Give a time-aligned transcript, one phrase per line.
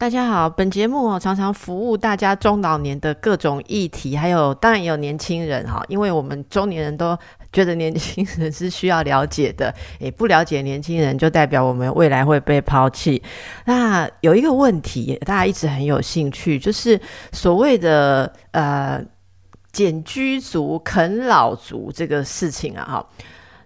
[0.00, 7.18] 大家好，本节目哦常常服务大家中老年的各种议题，还有当然也有年轻人哈，因为我们中年人都
[7.52, 13.20] 觉得年轻人是需要了解的，也，不了解年轻人就代表我们未来会被抛弃。
[13.64, 16.98] 那有一个问题，大家一直很有兴趣，就是
[17.32, 19.04] 所谓的呃。
[19.70, 23.06] 简居族、啃老族这个事情啊，哈，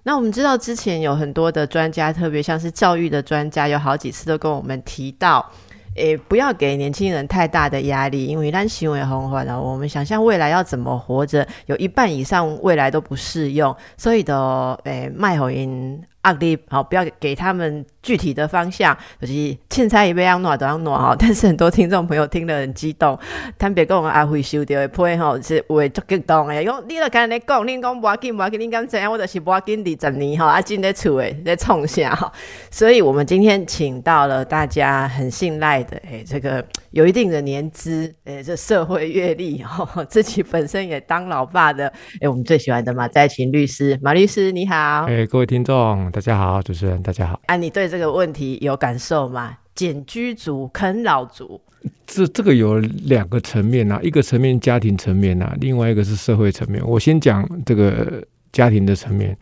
[0.03, 5.49] 那我们知道之前有很多的专家，特别像是教育的专家，有好几次都跟我们提到，
[5.97, 16.03] 诶，不要给年轻人太大的压力，因为一旦行为很缓了，我们想象未来要怎么活着，有一半以上未来都不适用，所以的，诶，卖口音。
[16.23, 19.33] 阿力，好，不要给他们具体的方向，就是
[19.69, 21.17] 凊彩一杯要暖都要暖哈。
[21.19, 23.19] 但是很多听众朋友听得很激动，
[23.59, 26.63] 特别跟我们阿辉收掉的配吼是会足激动的。
[26.63, 29.11] 因为你都跟你讲，你讲无要紧无要紧，你敢怎样？
[29.11, 32.33] 我就是无要紧二十年哈，啊进在厝诶在冲下哈。
[32.71, 46.12] 所以我们今天请到了大家很信赖的，诶，这个有一定的年资，诶，这社会阅历哈，自己本身也当老爸的，诶，我们最喜欢的马在勤律师，马律师你好，诶，各位听众。
[46.13, 47.41] 大家好，主持人，大家好。
[47.47, 49.57] 啊，你对这个问题有感受吗？
[49.75, 51.59] 简居族、啃老族，
[52.07, 56.87] 这这个有两个层面啊，一个层面家庭层面啊，另外一个是社会层面。
[56.87, 59.35] 我先讲这个家庭的层面。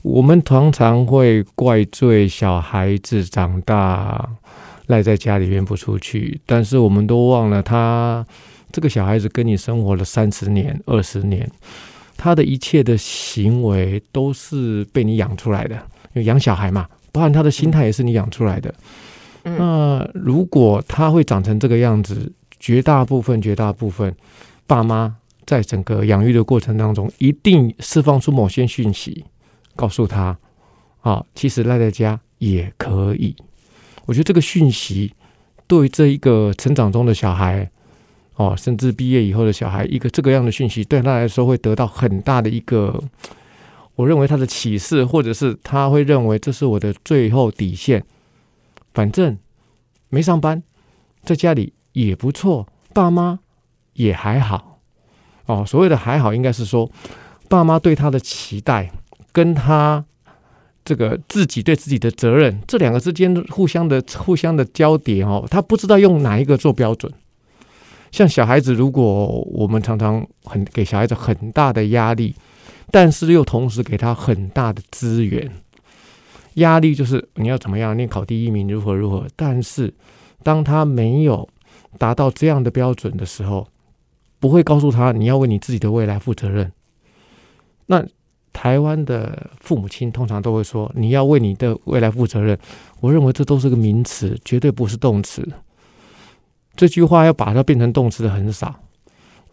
[0.00, 4.26] 我们常常会怪罪小孩子长大
[4.86, 8.24] 赖在家里面不出去，但是我们都忘了，他
[8.72, 11.46] 这个小孩子跟你生活了三十年、二十年，
[12.16, 15.76] 他的一切的行为都是被你养出来的。
[16.22, 18.74] 养小孩嘛，包含他的心态也是你养出来的。
[19.44, 24.12] 那如果他会长成这个样子，绝大部分、绝大部分
[24.66, 29.24] 爸妈在整个养育的过程当中，一定释放出某些讯息，
[29.76, 30.36] 告诉他：
[31.00, 33.36] 啊，其实赖在家也可以。
[34.06, 35.12] 我觉得这个讯息
[35.68, 37.70] 对这一个成长中的小孩，
[38.34, 43.00] 哦，甚至毕业以后的小孩，一个这个样的讯息，对他来说会得到很大的一个。
[43.96, 48.04] 我认为他的启示，或者是他会认为这是我的最后底线。
[48.92, 49.36] 反正
[50.10, 50.62] 没上班，
[51.22, 53.40] 在家里也不错，爸妈
[53.94, 54.80] 也还好。
[55.46, 56.90] 哦，所谓的还好，应该是说
[57.48, 58.90] 爸妈对他的期待，
[59.32, 60.04] 跟他
[60.84, 67.10] 这个自己对自己的责任，这两个之间互相的互相的交叠哦，他不知道用哪一个做标准。
[68.12, 72.34] 像小孩子，如果我们常常很给小孩子很大的压力。
[72.90, 75.50] 但是又同时给他很大的资源，
[76.54, 79.26] 压力就是你要怎么样你考第一名，如何如何。
[79.36, 79.92] 但是
[80.42, 81.48] 当他没有
[81.98, 83.66] 达到这样的标准的时候，
[84.38, 86.72] 不会告诉他你要为你自己的未来负责任。
[87.86, 88.04] 那
[88.52, 92.58] 台湾的父母亲通常都会说你要为你的未来负责任。
[93.00, 95.46] 我认为这都是个名词，绝对不是动词。
[96.74, 98.80] 这句话要把它变成动词的很少。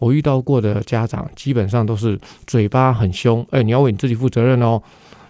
[0.03, 4.81] 我遇到过的家长基本上都是嘴巴很凶，哎，你要为你自己负责任哦，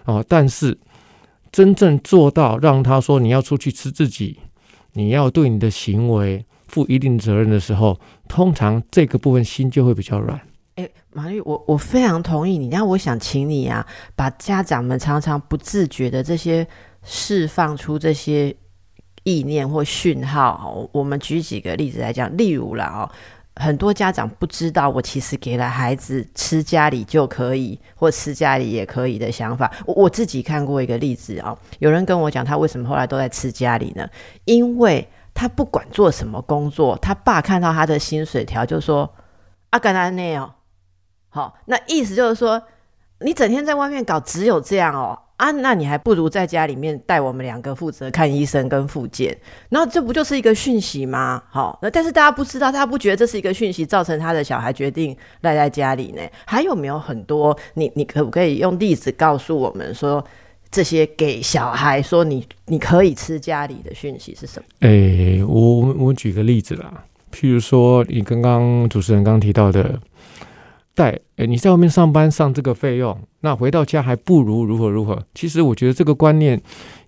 [0.04, 0.76] 哦，但是
[1.52, 4.40] 真正做到让他说你要出去吃自己，
[4.94, 10.40] 你要对你的行为负一定责任的时候，通常这个部分心就会比较软。
[10.74, 13.86] 哎，马丽，我我非常同意你，那我想请你啊，
[14.16, 16.66] 把家长们常常不自觉的这些
[17.04, 18.52] 释放出这些
[19.22, 23.08] 意念或讯号，我们举几个例子来讲，例如了哦。
[23.56, 29.70] 很多家长不知道，我其实给了孩子吃家里就可以，或吃家里也可以的想法。
[29.86, 34.08] 我我自己看过一个例子啊，有人跟我讲，他为什么后来都在吃家里呢？
[34.44, 39.08] 因为他不管做什么工作，他爸看到他的薪水条就说
[39.70, 40.52] ：“阿甘安内哦，
[41.28, 42.60] 好，那意思就是说，
[43.20, 49.36] 你整天在外面搞，只有这样哦。”啊，那你还不如在家里面带我们两个负责看医生跟复健，
[49.70, 51.42] 那这不就是一个讯息吗？
[51.50, 56.22] 好，那但是大家不知道，大家不觉得这是一个讯息，造成他的小孩决定赖在家里呢？
[56.44, 57.56] 还有没有很多？
[57.74, 60.24] 你你可不可以用例子告诉我们说，
[60.70, 64.88] 这些给小孩说你你可以吃家里的讯息是什么？
[64.88, 67.02] 哎，我我举个例子啦，
[67.32, 69.98] 譬如说你刚刚主持人刚提到的。
[70.94, 75.26] 带诶，你在外面上班上这个费用，那回到家还不如如何如何？
[75.34, 76.60] 其实我觉得这个观念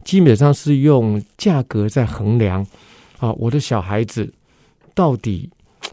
[0.05, 2.67] 基本上是用价格在衡量
[3.19, 3.33] 啊。
[3.35, 4.33] 我的小孩子
[4.95, 5.49] 到底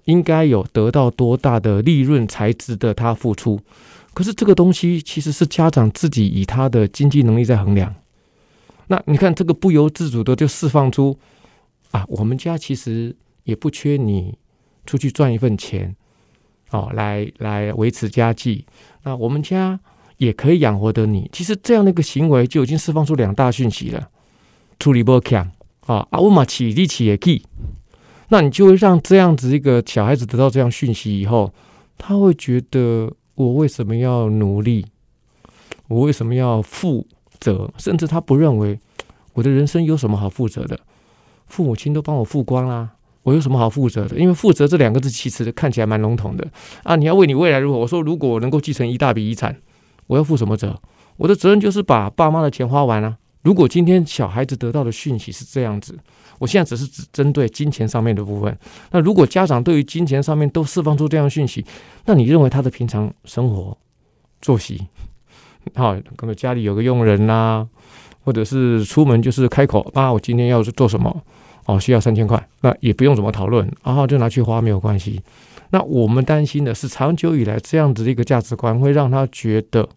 [0.06, 3.60] 应该有得到多大的利润才值得他付出？
[4.14, 7.94] 可是这个东西其实是家长自己以他的经济能力在衡量。
[8.88, 11.18] 那你看这个不由自主的就释放出
[11.92, 14.38] 啊，我们家其实也不缺你
[14.86, 15.96] 出去赚一份钱。
[16.74, 18.66] 哦，来来维持家计。
[19.04, 19.80] 那我们家
[20.18, 21.30] 也可以养活的你。
[21.32, 24.10] 其实这样的一个行为就已经释放出两大讯息了：
[24.80, 25.50] 处理不强
[25.86, 27.46] 啊，啊，我嘛起力起也气。
[28.30, 31.54] 那你就会让这样子一个小孩子得到这样讯息以后，
[31.98, 34.84] 他会觉得我为什么要努力？
[35.88, 37.06] 我为什么要负
[37.40, 37.72] 责？
[37.78, 38.80] 甚至他不认为
[39.34, 40.80] 我的人生有什么好负责的？
[41.46, 42.90] 父母亲都帮我付光啦。
[43.24, 44.18] 我有什么好负责的？
[44.18, 46.46] 因为负责这两个字其实看起来蛮笼统的
[46.84, 46.96] 啊！
[46.96, 47.80] 你要为你未来如何？
[47.80, 49.56] 我说，如果我能够继承一大笔遗产，
[50.08, 50.80] 我要负什么责？
[51.18, 53.18] 我的责任就是把爸妈的钱花完啊！
[53.44, 55.98] 如果今天小孩子得到的讯息是这样子，
[56.40, 58.58] 我现在只是只针对金钱上面的部分。
[58.92, 61.66] 那如果家长对于金钱上面都释放出这样讯息，
[62.06, 63.78] 那你认为他的平常生活
[64.42, 64.88] 作息，
[65.76, 67.66] 好，可能家里有个佣人啦，
[68.24, 71.22] 或者是出门就是开口啊，我今天要做什么？
[71.66, 75.22] 哦，需要三千块，那也不用怎么讨论，然后就拿去花没有关系。
[75.70, 79.88] 那我们担心的是，长久以来这样子的一个价值观，会让他觉得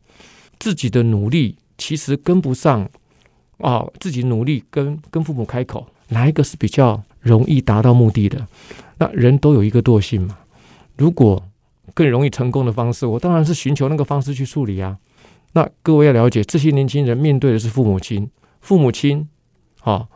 [0.58, 2.88] 自己的努力其实跟不上
[3.58, 8.46] 啊，自己努力跟跟父母开口，哪一个是比较容易达到目的的？
[8.98, 10.38] 那人都有一个惰性嘛。
[10.96, 11.42] 如果
[11.92, 14.96] 更容易成功的方式，我当然是寻求那个方式去处理啊。
[15.52, 18.30] 那各位要了解，这些年轻人面对的是父母亲，
[18.60, 19.28] 父母亲
[19.82, 20.08] 啊。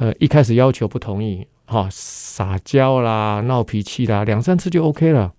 [0.00, 5.34] 呃，一开始要求不同意，哈，撒娇啦，闹脾气啦，两三次就 OK 了。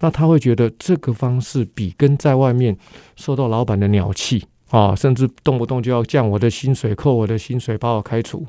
[0.00, 2.76] 那他会觉得这个方式比跟在外面
[3.16, 8.46] 受到老板的鸟气啊，甚至动不动就要降我的薪水、扣我的薪水、把我开除，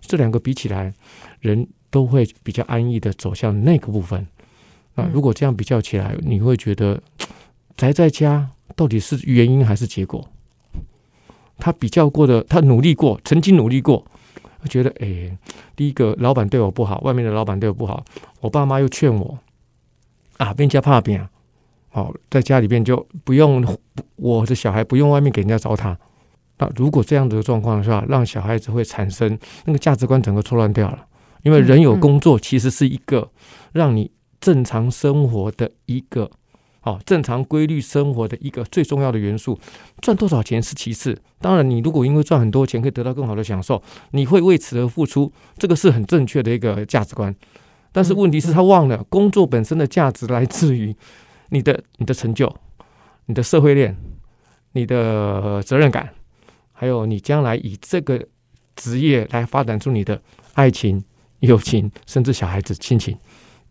[0.00, 0.92] 这两个比起来，
[1.38, 4.26] 人都会比较安逸的走向那个部分。
[4.96, 7.00] 那如果这样比较起来，你会觉得
[7.76, 10.28] 宅在家到底是原因还是结果？
[11.56, 14.04] 他比较过的，他努力过，曾经努力过。
[14.60, 15.36] 我觉得，哎，
[15.76, 18.04] 第一个老板对我不好，外面的老板对我不好，
[18.40, 19.38] 我爸妈又劝我，
[20.38, 21.28] 啊，变家怕变，
[21.90, 23.64] 好，在家里边就不用
[24.16, 25.96] 我的小孩不用外面给人家糟蹋。
[26.58, 31.06] 那如果这样子的状况下，让小孩子会产生那个价值观整个错乱掉了，
[31.42, 33.30] 因为人有工作其实是一个
[33.72, 36.30] 让你正常生活的一个。
[36.82, 39.58] 哦，正常规律生活的一个最重要的元素，
[40.00, 41.20] 赚多少钱是其次。
[41.40, 43.82] 当然，你如果因为赚很多钱可以得到更好的享受，
[44.12, 47.34] 你会为此而付出，这个是很正确的一个价值观。
[47.90, 50.94] 但是问题是，他忘了工作本身的价值来自于
[51.48, 52.54] 你的你的成就、
[53.26, 53.96] 你的社会链、
[54.72, 56.10] 你的责任感，
[56.72, 58.24] 还有你将来以这个
[58.76, 60.20] 职业来发展出你的
[60.54, 61.02] 爱情、
[61.40, 63.18] 友情，甚至小孩子亲情。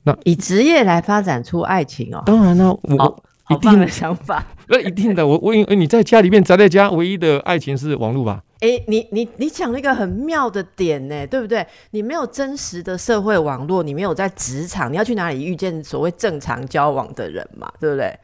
[0.07, 5.27] 那以职业来发展出爱情哦，当然了，我一定的想法， 那一定的。
[5.27, 8.41] 我我因为你在家里面宅在家，唯一的爱情是网络吧？
[8.61, 11.67] 哎，你你你讲了一个很妙的点呢，对不对？
[11.91, 17.69] 你没有真实的社会网络，你没有在职场，你要去哪里遇见所谓正常交往的人嘛？
[17.81, 18.17] 对不对？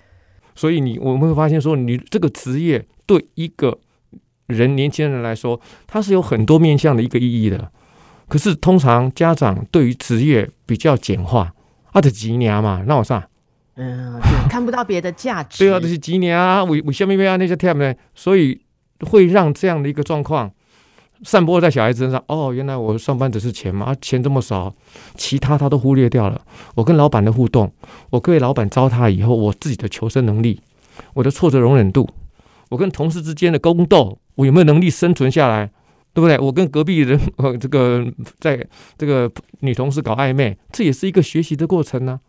[0.55, 3.77] 所以你我们会发现说，你这个职业对一个
[4.47, 7.69] 人年轻人来说，它是有很多面向的一个意义的。
[8.29, 11.52] 可是通常家长对于职业比较简化。
[11.93, 12.83] 啊，是几年嘛？
[12.85, 13.27] 那我啥？
[13.75, 14.19] 嗯，
[14.49, 15.63] 看不到别的价值。
[15.63, 17.95] 对啊，就是几年啊，为为什么要那些 time 呢？
[18.13, 18.61] 所以
[18.99, 20.51] 会让这样的一个状况
[21.23, 22.23] 散播在小孩子身上。
[22.27, 24.75] 哦，原来我上班只是钱嘛，啊钱这么少，
[25.15, 26.39] 其他他都忽略掉了。
[26.75, 27.71] 我跟老板的互动，
[28.11, 30.61] 我各位老板糟蹋以后，我自己的求生能力，
[31.15, 32.07] 我的挫折容忍度，
[32.69, 35.71] 我跟同事之间的宫斗，我有没有能力生存下来？
[36.13, 36.37] 对不对？
[36.37, 38.05] 我跟隔壁人， 呃，这个
[38.39, 38.63] 在
[38.97, 42.19] 这个女同事搞暧昧，这也是一个学习的过程呢。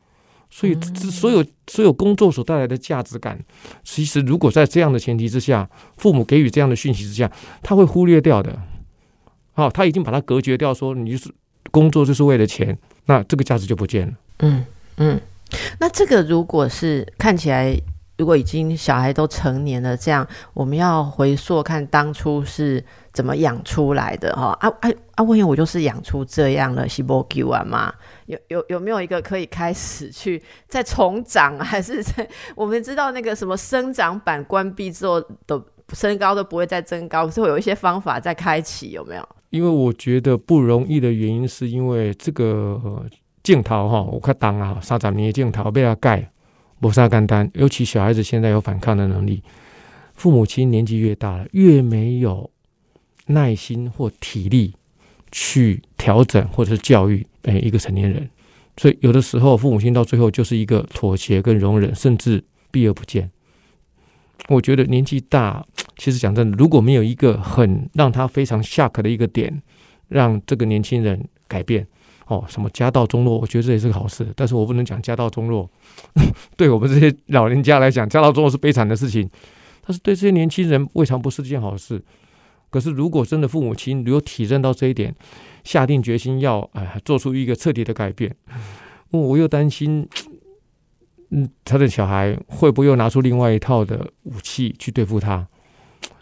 [0.50, 0.74] 所以，
[1.10, 3.38] 所有所有工作所带来的价值感，
[3.82, 7.30] 其实如果在这样的前提之下，父母给予这样的讯息之下，
[7.62, 8.58] 他会忽略掉的。
[9.52, 11.30] 好，他已经把它隔绝掉，说你就是
[11.70, 14.12] 工作就是为了钱，那这个价值就不见了。
[14.38, 14.64] 嗯
[14.96, 15.20] 嗯，
[15.80, 17.76] 那这个如果是看起来。
[18.16, 22.80] 如果已经小孩都成年了，这样我们要回溯看当初是
[23.14, 25.24] 怎么养出来的哈啊啊啊！
[25.24, 27.94] 问下我就是养出这样的西伯吉娃嘛？
[28.26, 39.28] 有有有没有一个可以开始去再重长，还是在我们知道那个什么生长板关闭之后的身高都不会再增高，是会有一些方法在开启有没有？
[39.50, 43.06] 因为我觉得不容易的原因是因为这个
[43.42, 46.28] 镜头哈，我看当啊三十年镜头被他盖。
[46.80, 49.42] 不啥简单，尤其小孩子现在有反抗的能力，
[50.14, 52.50] 父母亲年纪越大了，越没有
[53.26, 54.74] 耐心或体力
[55.32, 58.28] 去调整或者是教育诶一个成年人，
[58.76, 63.30] 所以有的时候父母亲到最后就是一个妥协跟容忍，甚至避而不见。
[64.48, 65.64] 我觉得年纪大，
[65.96, 69.62] 其实讲真的，如果没有一个很让他非常下课的一个点，
[70.08, 71.86] 让这个年轻人改变，
[72.26, 75.70] 哦，什么家道中落，我觉得这也是个好事，但是我不能讲家道中落，
[76.56, 79.30] 对我们这些老人家来讲，家道中落是悲惨的事情，
[79.86, 82.02] 但是对这些年轻人未尝不是件好事。
[82.74, 85.14] 可是如果真的父母亲如果体认到这一点，
[85.62, 88.34] 下定决心要哎做出一个彻底的改变，
[89.12, 90.04] 我又担心，
[91.30, 95.46] 嗯，他的小孩会不会又拿出另外一套的武器去对付他？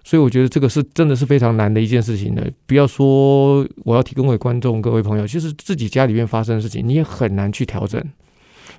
[0.05, 2.53] 所以我觉得这个是真的是非常难的一件事情的。
[2.67, 7.99] 不要说我要提供给观众各位朋友，其实自己家里面发生的事情，你也很难去调整。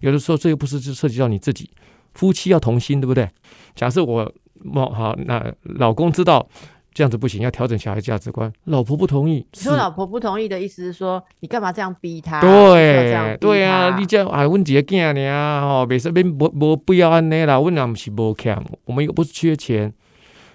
[0.02, 1.72] 有的时候这又不是就涉及到你自己，
[2.14, 3.28] 夫妻要同心，对不对？
[3.74, 4.32] 假设我
[4.64, 6.48] 冒好，那老公知道
[6.94, 9.46] 这样子不行，要调整小孩价值观，老婆不同意。
[9.54, 12.40] 说老婆不同意的意思是说，你干嘛这样逼他？
[12.40, 15.30] 对，对啊，你这哎，问几个囝呢？
[15.62, 19.92] 哦，没事，别不不不要安尼啦，问俺们是不强，我们又不是缺钱。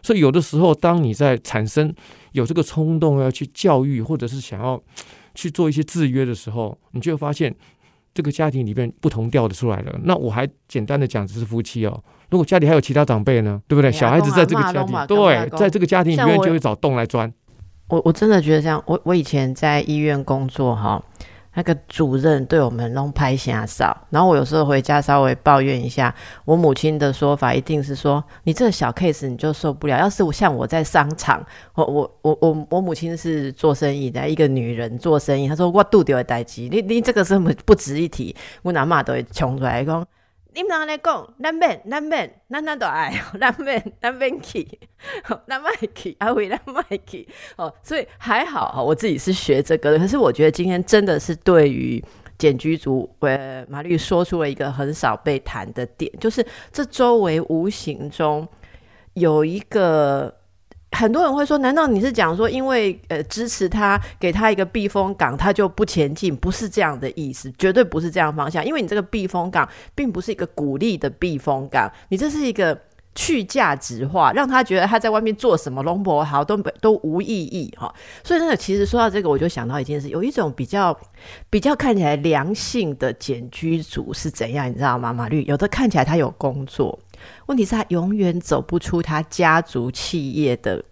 [0.00, 1.92] 所以有的时候，当你在产生
[2.32, 4.80] 有这个冲动要去教育，或者是想要
[5.34, 7.52] 去做一些制约的时候，你就会发现
[8.18, 9.96] 这个家庭里面不同调的出来了。
[10.02, 12.02] 那我还简单的讲，只是夫妻哦。
[12.30, 13.92] 如果家里还有其他长辈呢，对不对？
[13.92, 17.32] 小孩子在这个家庭，对，在这个家庭里面就会找洞来钻。
[17.90, 18.82] 我我真的觉得这样。
[18.86, 21.00] 我我以前在医院工作哈。
[21.58, 29.98] 那个主任对我们弄拍下少，然后我有时候回家稍微抱怨一下，我母亲的说法一定是说你这个小 case 你就受不了。
[29.98, 40.06] 要是我像我在商场，我我我我我母亲是做生意的一个女人做生意，她说我肚子会待机，你你这个是不不值一提，我拿骂都会冲出来讲。
[40.54, 44.66] 你们安尼讲，咱免，咱免，咱咱都爱， 咱免，咱免去，
[45.46, 49.98] 咱卖去，阿伟咱卖去，哦，所以还好，我自己是学这个的。
[49.98, 52.02] 可是我觉得今天真的是对于
[52.38, 58.46] 简居族，呃，马律说出了一个很少被谈的点，就是这周围无形中
[59.14, 60.34] 有一个。
[60.92, 66.34] 很多人会说：“难道你是讲说，因为呃支持他，给他一个避风港，他就不前进？
[66.34, 68.64] 不是这样的意思，绝对不是这样方向。
[68.64, 72.76] 因为你这个避风港，并不是一个鼓励的避风港，你这是一个
[73.14, 77.94] 去价值化，让他觉得他在外面做什么龙博好都都无意义哈。
[78.24, 80.98] 所以，真的，其实说到这个，我就想到一件事，有一种比较
[81.50, 85.12] 比较看起来良性的简居族是怎样，你知道吗？
[85.12, 86.98] 马律有的看起来他有工作。”
[87.46, 90.84] 问题是，他永远走不出他家族企业的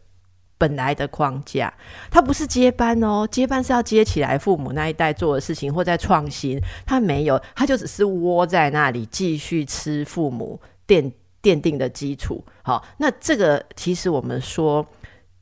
[0.58, 1.72] 本来的框架。
[2.10, 6.60] 他不是接班哦，接班是要接起来父母那一代做的事情，或在创新。
[6.84, 11.10] 他没有，他就只是窝在那里，继续吃父母奠
[11.42, 12.44] 奠定的基础。
[12.62, 14.86] 好，那这个其实我们说。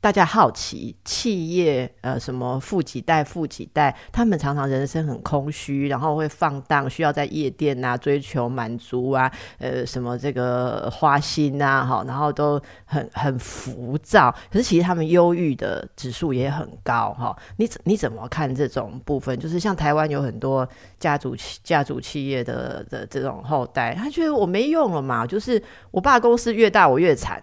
[0.05, 14.31] 大家好奇企业呃什么富几代富几代，他们常常人生很空虚，然后会放荡，需要在夜店啊追求满足啊，呃什么这个花心啊哈，然后都很很浮躁。
[14.51, 17.35] 可是其实他们忧郁的指数也很高哈。
[17.57, 19.35] 你你怎么看这种部分？
[19.39, 20.69] 就是像台湾有很多
[20.99, 25.59] 家族家族企业的的这种后代，他觉得我没用了嘛，就是
[25.89, 27.41] 我爸公司越大我越惨。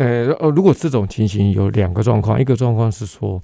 [0.00, 3.42] 呃呃，如果这种情形有两个状况，一个状况是说，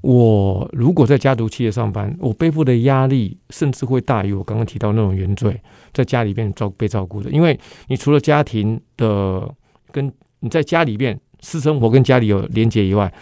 [0.00, 5.60] 我如果在家族企业上班，我背负的压力甚至会大于我刚刚提到那种原罪，
[5.92, 7.58] 在家里边照被照顾的，因为
[7.88, 9.52] 你除了家庭的
[9.90, 13.12] 跟你在家里边私生活跟家里有连结以外，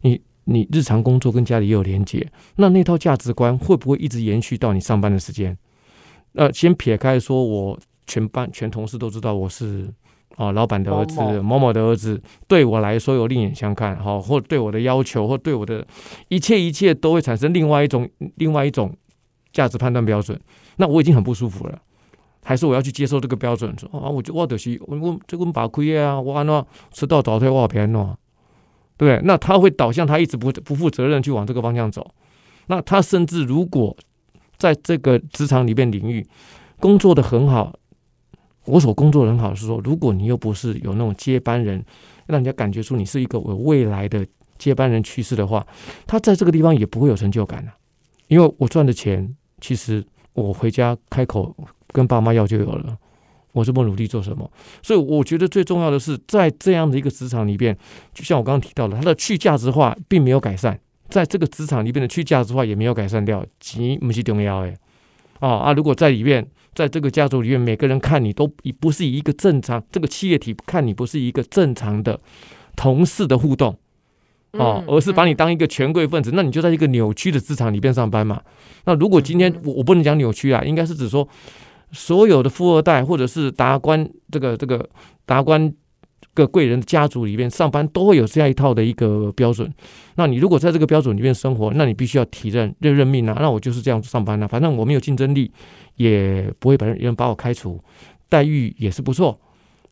[0.00, 5.54] 你你日常工作跟家里也有连结，那那套价值观会不会一直延续到你上班的时间？
[6.32, 9.92] 呃，先撇开说，我全班全同事都知道我是。
[10.36, 15.86] 哦，老板的儿子，某某的儿子，对我来说有另眼相看，好，或对我的要求，或对我的
[16.28, 18.94] 一切一切都会产生另外一种另外一种
[19.50, 20.38] 价值判断标准。
[20.76, 21.78] 那我已经很不舒服了，
[22.44, 23.74] 还是我要去接受这个标准？
[23.78, 26.62] 说啊，我就我就是我我这个把亏啊，我安那
[26.92, 28.14] 迟到早退我偏喏，
[28.98, 29.22] 对不对？
[29.24, 32.06] 那他会导向他一直不不负责任去往这个方向走。
[32.66, 33.96] 那他甚至如果
[34.58, 36.26] 在这个职场里面领域
[36.78, 37.74] 工作的很好。
[38.66, 41.84] 我所工作很好，是说，如果你又不是有那种接班人，
[42.26, 44.26] 让人家感觉出你是一个有未来的
[44.58, 45.64] 接班人趋势的话，
[46.06, 47.72] 他在这个地方也不会有成就感了。
[48.26, 51.54] 因为我赚的钱，其实我回家开口
[51.92, 52.98] 跟爸妈要就有了。
[53.52, 54.50] 我这么努力做什么？
[54.82, 57.76] 所以我觉得最重要的是，在这样的一个职场里边，
[58.12, 60.76] 就像我刚刚提到的，它的去价值化并没有改善，
[61.08, 64.76] 在这个职场里边的去价值化也没有改善掉，钱不是重要诶。
[65.38, 65.72] 啊啊！
[65.72, 66.44] 如果在里面。
[66.76, 72.20] 在这个家族里面，每个人看你都以不是一个正常这个企业体看你不是一个正常的
[72.76, 73.76] 同事的互动。
[74.52, 78.40] 哦，而是把你当一个权贵分子，那你就在一个扭曲的职场里边上班嘛。
[78.84, 81.28] 那如果今天我我不能讲扭曲啊，应该是指说
[81.92, 84.88] 所有的富二代或者是达官这个这个
[85.26, 85.70] 达官
[86.36, 89.72] 个贵人的家族里面上班都会有这样一套的一个标准。
[90.16, 93.36] 那你如果在这个标准里面生活，那你必须要体认认认命啊。
[93.40, 95.50] 那我就是这样上班啊，反正我没有竞争力，
[95.96, 97.82] 也不会把人把我开除，
[98.28, 99.40] 待遇也是不错。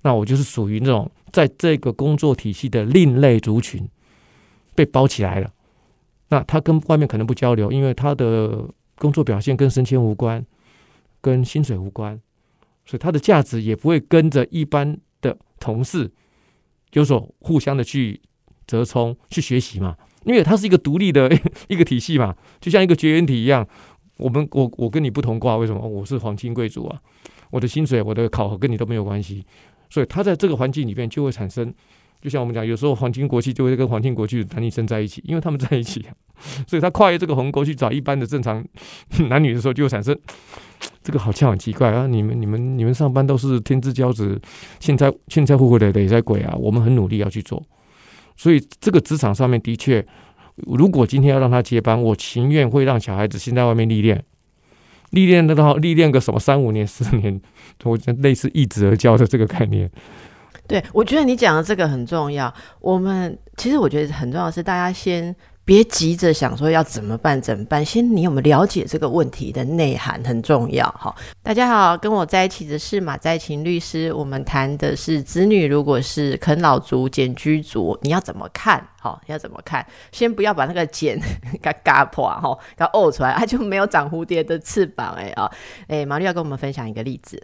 [0.03, 3.89] 那我就是属于那种在这个工作体系的另类族群，
[4.75, 5.51] 被包起来了。
[6.29, 10.45] 那他跟外面可能不交流，因为他的工作表现跟升迁无关，
[11.21, 12.21] 跟薪水无关，
[12.85, 16.11] 所以他的价值也不会跟着一般的同事
[16.95, 18.21] 就是说互相的去
[18.69, 19.97] 折冲、去学习嘛。
[20.25, 21.29] 因为它是一个独立的
[21.67, 23.67] 一个体系嘛，就像一个绝缘体一样。
[24.17, 25.87] 我们我我跟你不同卦，为什么？
[25.87, 27.01] 我是皇亲贵族啊，
[27.51, 29.45] 我的薪水、我的考核跟你都没有关系。
[29.91, 31.75] 所以他在这个环境里面就会产生，
[32.25, 36.03] 就像我们讲，有时候皇亲国戚就会跟皇亲国戚男女生在一起，因为他们在一起，
[36.67, 38.65] 所以他跨越这个鸿沟去找一般的正常
[39.29, 40.19] 男女的时候，就会产生
[41.03, 42.07] 这个好像很奇怪啊！
[42.07, 44.41] 你们你们你们上班都是天之骄子，
[44.81, 46.57] 现在现在互惠的也在鬼啊！
[46.59, 47.63] 我们很努力要去做，
[48.39, 50.07] 所以这个职场上面的确，
[50.57, 54.25] 如果今天要让他接班，我情愿会让小孩子先在外面历练。
[55.11, 57.39] 历练的话，历练个什么三五年、四年，
[57.85, 59.89] 我类似一子而教的这个概念。
[60.67, 62.53] 对，我觉得你讲的这个很重要。
[62.81, 65.35] 我们其实我觉得很重要是，大家先。
[65.67, 71.17] 别急着想说要怎么办怎么办，先你有没有了解这个问题的内涵很重要哈。
[71.43, 78.87] 大家好，跟我在一起的是马在勤律师，我们谈的是子女如果是啃老族、捡居族，你要怎么看？
[79.01, 79.87] 好，要怎么看？
[80.13, 81.19] 先不要把那个茧
[81.63, 85.51] 给嘎破哈，给呕出来，它就没有长蝴蝶的翅膀哎啊
[85.89, 87.43] 哎，玛丽要跟我们分享一个例子。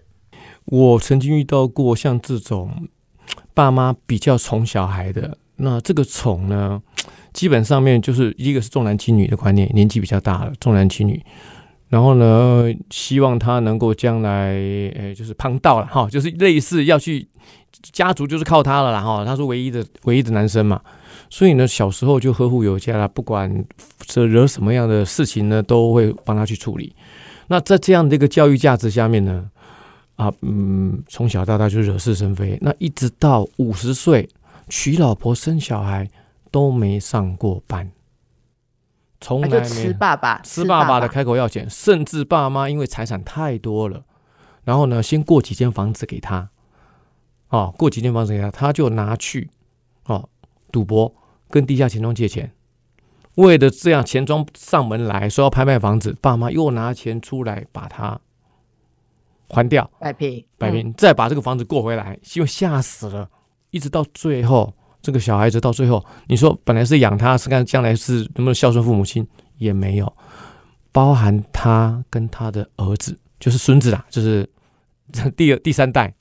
[0.67, 2.87] 我曾经遇到过像这种
[3.55, 6.81] 爸妈比较宠小孩的，那这个宠呢？
[7.33, 11.23] 基本上面就是一个是重男轻女的观念，年纪比较大了，重男轻女。
[11.89, 17.27] 然后呢，希望他能够将来，诶，就是旁道了哈，就是类似要去
[17.93, 19.25] 家族就是靠他了啦哈。
[19.25, 20.81] 他是唯一的唯一的男生嘛，
[21.29, 23.65] 所以呢，小时候就呵护有加了，不管
[24.07, 26.95] 这惹什么样的事情呢，都会帮他去处理。
[27.49, 29.51] 那在这样的一个教育价值下面呢，
[30.21, 32.59] 啊，嗯，从小到大就惹是生非。
[32.61, 34.29] 那一直到五十岁
[34.69, 36.09] 娶老婆生小孩。
[36.53, 37.93] 都没上过班，
[39.21, 44.03] 从来没吃爸爸吃爸爸的开口要钱，甚至爸妈因为财产太多了，
[44.65, 46.51] 然后呢，先过几间房子给他，
[47.51, 49.49] 哦，过几间房子给他，他就拿去
[50.07, 50.29] 哦
[50.73, 51.15] 赌博，
[51.49, 52.51] 跟地下钱庄借钱，
[53.37, 58.21] 为了这样钱庄上门来说要拍卖房子，爸妈又拿钱出来把它
[59.51, 63.29] 还掉，摆平摆平，再把这个房子过回来，因为吓死了，
[63.71, 64.73] 一直到最后。
[65.03, 70.15] 这个小孩子到最后，你说本来是养他，是看将来是能不能孝顺父母亲，也没有，
[70.93, 74.47] 包含他跟他的儿子，就是孙子啦，就是
[75.35, 76.15] 第二、第三代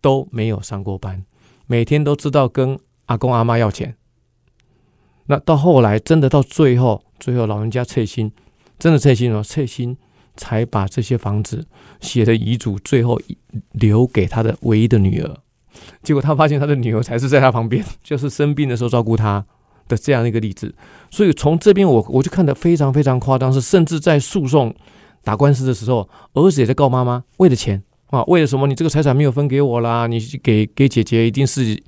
[0.00, 1.22] 都没有上过班，
[1.66, 3.94] 每天都知道跟阿公阿妈要钱。
[5.26, 8.32] 那到后来，真的到最后，最后老人家撤心，
[8.78, 9.94] 真的撤心了，撤心
[10.38, 11.66] 才把这些房子
[12.02, 13.18] 写的遗嘱，最后
[13.72, 15.38] 留给他的唯一的女儿。
[16.02, 19.42] 结果他发现他的女儿才是在他旁边，就是生病的时候照顾他
[19.88, 20.74] 的这样一个例子。
[21.10, 24.74] 所以从这边我我就看得非常非常夸张，是甚至在诉讼
[25.24, 28.66] 打官司的时候，儿子也在告妈妈为了钱啊，为了什么？
[28.66, 31.82] 你这个财产没有分给我啦，你给给姐姐一定是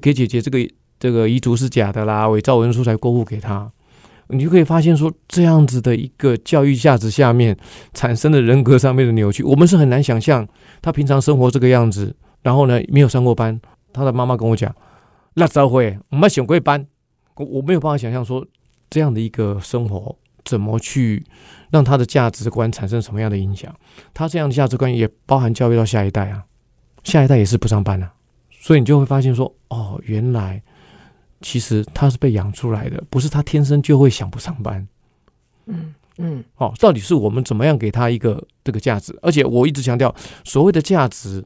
[0.00, 0.58] 给姐姐这个
[0.98, 3.70] 这个遗嘱是假的啦，伪造文书才过户给他。
[4.28, 7.56] 你就可以发现说，这样子的一个教育价值下面
[7.94, 10.46] 产生的人格上面的扭曲，我们是很难想象
[10.82, 12.14] 他平常生活这个样子。
[12.42, 13.60] 然后呢，没有上过班，
[13.92, 14.72] 他的妈妈跟我讲，
[15.34, 16.86] 那早会我们选贵班，
[17.34, 18.46] 我我没有办法想象说
[18.88, 21.24] 这样的一个生活怎么去
[21.70, 23.74] 让他的价值观产生什么样的影响。
[24.14, 26.44] 他这样的价值观也包含教育到下一代啊，
[27.02, 28.12] 下一代也是不上班啊，
[28.60, 30.62] 所以你就会发现说，哦，原来
[31.40, 34.86] 其实他是被养出来的，不是他天生就会想不上班。
[35.66, 39.18] 嗯嗯，哦，到底是我们怎么样给他一个这个价值？
[39.22, 41.44] 而且我一直强调，所谓的价值。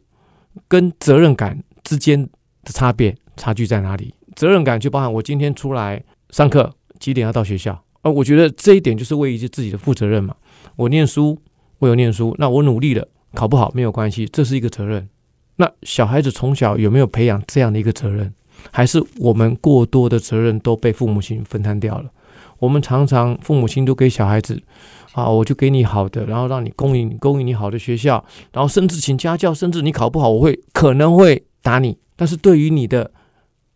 [0.66, 2.20] 跟责任感之间
[2.64, 4.12] 的差别差距在哪里？
[4.34, 10.34] 责任感就包含我今天出来上课几点要到学校，呃，我觉得这一点就是为一些自己的负责任嘛。
[10.74, 11.40] 我念书，
[11.78, 15.08] 我有念书，那我努力了，考不好没有关系，这是一个责任。
[15.54, 18.34] 那小孩子从小有没有培养这样的一个责任？
[18.70, 22.10] 还是我们过多的责任都被父母亲分摊掉了？
[22.58, 24.62] 我们常常父母亲都给小孩子。
[25.12, 31.98] 啊，我就给你好的，然后让你供应供应你好的学校，然后甚至请家教，甚至你考不好，我会可能会打你。
[32.14, 33.10] 但是对于你的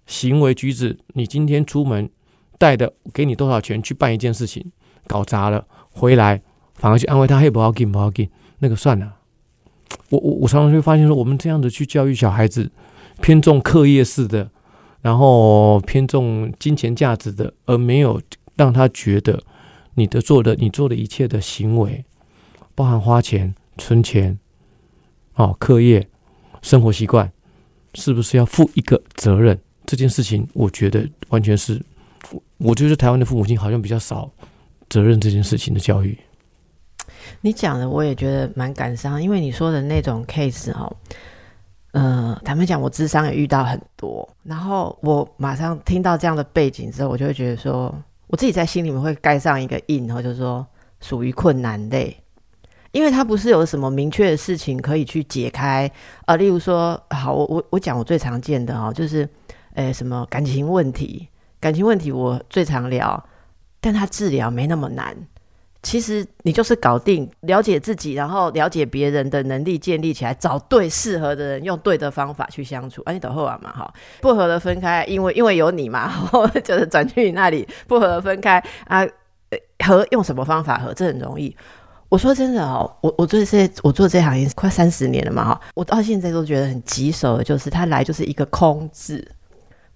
[0.06, 2.08] 行为举止，你今天出门
[2.56, 4.64] 带的给你多少钱去办一件事情，
[5.08, 6.40] 搞砸了回来，
[6.74, 9.16] 反而去安慰他，嘿，不要紧，不要紧，那个算了。
[10.10, 12.70] 我我我常常会发现说，我们这样子去教育小孩子，
[13.20, 14.48] 偏重课业式的
[15.04, 18.18] 然后偏重金钱价值的，而没有
[18.56, 19.38] 让他觉得
[19.96, 22.02] 你的做的你做的一切的行为，
[22.74, 24.38] 包含花钱、存钱、
[25.34, 26.08] 哦课业、
[26.62, 27.30] 生活习惯，
[27.92, 29.60] 是不是要负一个责任？
[29.84, 31.78] 这件事情，我觉得完全是，
[32.56, 34.30] 我觉得台湾的父母亲好像比较少
[34.88, 36.18] 责任这件事情的教育。
[37.42, 40.96] 你讲的我也觉得蛮感伤，因为你说的那种 case 哦，
[41.94, 47.94] 嗯，坦白讲，我智商也遇到很多，然后我马上听到这样的背景之后，我就会觉得说，
[48.26, 50.66] 我自己在心里面会盖上一个印，然后就是说
[51.00, 52.16] 属于困难类，
[52.92, 55.90] 因为他不是有什么明确的事情可以去解开，
[56.26, 59.28] 呃，例如说，好，我我我讲我最常见的哦，就是。
[59.76, 61.28] 诶，什么感情问题？
[61.58, 63.20] 感情问题我最常聊，
[63.80, 65.16] 但他治疗没那么难。
[65.84, 73.02] 其实你就是搞定了解自己，然后了解别人的能力建立起来，找对适合的人，用对的方法去相处。
[73.02, 77.68] 啊，你等会啊嘛，哈，不合的分开，因为因为有你嘛，然 后就是转去你那里。
[77.86, 79.06] 不合的分开啊，
[79.84, 80.92] 合用什么方法合？
[80.94, 81.54] 这很容易。
[82.08, 89.26] 我说真的哦，我我做这我做这行业快三十年了嘛，哈，我到现在都觉得很棘手的，就是他来就是一个空字。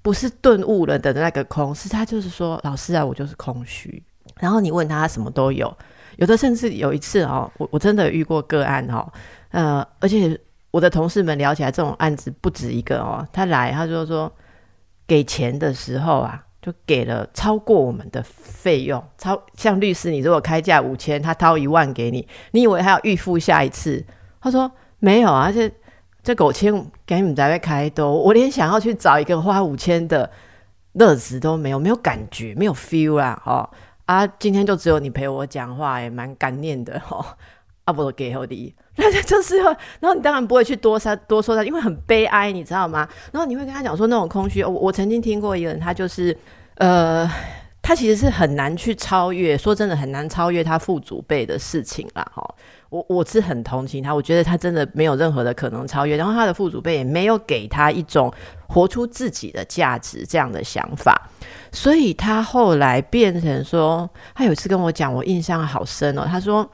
[0.01, 4.03] 不是顿悟了的那个空，是他就是说，老师啊，我就是空虚。
[4.40, 5.77] 然后你问他，什么都有，
[6.16, 9.07] 有的甚至有一次哦，我我真的遇过个案哦，
[9.51, 10.38] 呃，而且
[10.70, 13.27] 我的同事们聊起来，这种案子不止一个哦。
[13.33, 14.31] 他来，他就说
[15.07, 24.05] 给钱的时候啊，就给了超过我们的费用，超像律师，你如果开价五千，他掏一万给你，你以为他要预付下一次？
[24.40, 25.72] 他说没有啊，而且。
[26.20, 26.74] 这狗千
[27.07, 30.31] 给你们在外开都，我连想要去找一个花五千的
[30.94, 33.70] 乐子都没有，没有感觉，没有 feel 啦，哦
[34.08, 37.22] 啊，今天就只有你陪我讲话，也蛮感念的 哦。
[37.84, 39.58] 啊，不给后的， 那就是，
[40.00, 43.06] 然后你当然不会去多说多说他，因为很悲哀，你知道吗？
[43.32, 46.36] 然后你会跟他讲说那种空虚，我我曾经听过一个人，他就是
[46.76, 47.30] 呃，
[47.82, 52.54] 他其实是很难去超越，说真的很难超越他父祖辈的事情啦，哈。
[52.90, 58.33] 我我是很同情他，我觉得他真的没有任何的可能超越，然后他的父祖辈也没有给他一种
[58.66, 61.29] 活出自己的价值这样的想法，
[61.70, 66.66] 所以他后来变成说，他有一次跟我讲，我印象好深哦，他说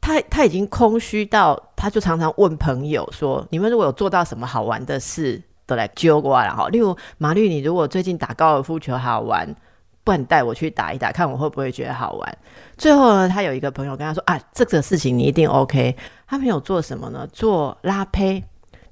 [0.00, 9.56] 他他已经空虚到，他就常常问朋友说，你们如果有做到什么好玩的事，都来揪过来哈，例如马律，你如果最近打高尔夫球好玩。
[10.04, 12.38] 不然带我去打一打，看我会不会觉得好玩。
[12.76, 17.26] 最后呢，他有一个朋友跟他说：“啊，这个事情你一定 OK。”他朋友做什么呢？
[17.32, 18.42] 做拉胚。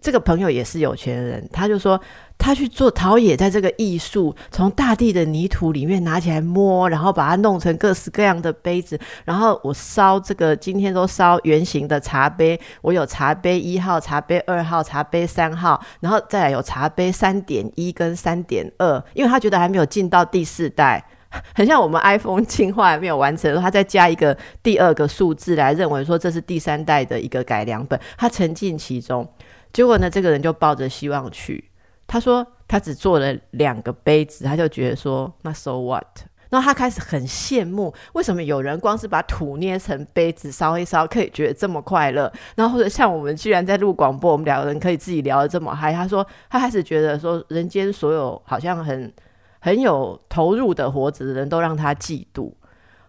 [0.01, 2.01] 这个朋友也是有钱人，他就说。
[2.43, 8.99] 他去做陶冶，在这个艺术，从大地的泥土里面拿起来摸，然后把它弄成各式各样的杯子。
[9.27, 12.59] 然后我烧这个，今天都烧圆形的茶杯。
[12.81, 19.05] 我有茶杯一号、茶杯二号、茶杯三号，然后再来有茶杯三点一跟三点二。
[19.13, 21.05] 因为他觉得还没有进到第四代，
[21.55, 28.01] 很像我们 iPhone 进化还没有完成，他再加一个第二个数字来认为说这是第三代的一个改良本。
[28.17, 29.29] 他沉浸其中，
[29.72, 31.70] 结果呢，这个人就抱着希望去。
[32.06, 36.04] 他说他只做了两个杯子，他就觉得说那 so what？
[36.48, 42.33] 然后他开始很羡慕，为什么有人光是把土捏成杯子烧一烧，可以觉得这么快乐？
[42.56, 45.92] 然后或者像我们居然在录广播，我们两个人可以自己聊得这么嗨。
[45.92, 49.12] 他说他开始觉得说，人间所有好像很
[49.61, 52.52] 很有投入的活着的人都让他嫉妒。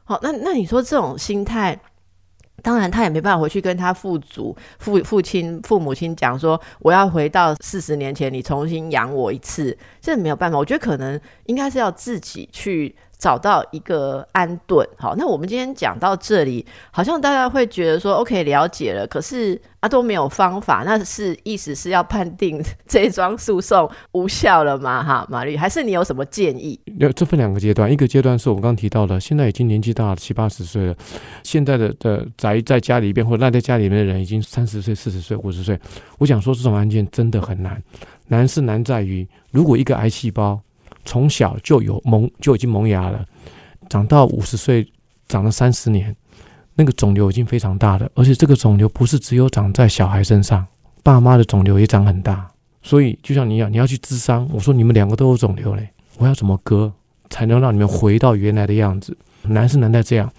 [0.04, 1.80] 好，那那你说这种心态？
[2.62, 10.58] 当然，他也没办法回去跟他父祖、父父亲、父母亲讲说，我要回到四十年前，你重新养我一次，这没有办法。
[10.58, 12.96] 我觉得可能应该是要自己去。
[13.22, 19.06] 找到一个安顿，好，那我们今天讲到这里，好像大家会觉得说，OK，了解了。
[19.06, 25.04] 可是啊，都没有方法，那是意思是要判定这桩诉讼无效了吗？
[25.04, 26.80] 哈，马律，还是你有什么建议？
[26.98, 30.96] 有这分两个阶段，一个阶段是我们刚刚提到的，现在已经年纪大了，七八十岁了，
[31.44, 35.80] 现在的的宅在家里边或赖在家里面的人已经三十岁、四十岁、五十岁。
[36.18, 37.80] 我想说，这种案件真的很难，
[38.30, 40.60] 难是难在于，如果一个癌细胞。
[41.06, 43.26] 从小就有萌就已经萌芽了，
[43.90, 44.88] 长到五十岁，
[45.28, 46.16] 长了三十年，
[46.76, 48.10] 那个肿瘤已经非常大了。
[48.16, 50.66] 而且这个肿瘤不是只有长在小孩身上，
[51.04, 52.50] 爸妈的肿瘤也长很大。
[52.84, 56.92] 所以就像你讲，你要去治伤，我说你们两个都有肿瘤嘞，我要怎么割
[57.30, 59.16] 才能让你们回到原来的样子？
[59.44, 60.32] 难是难在这样，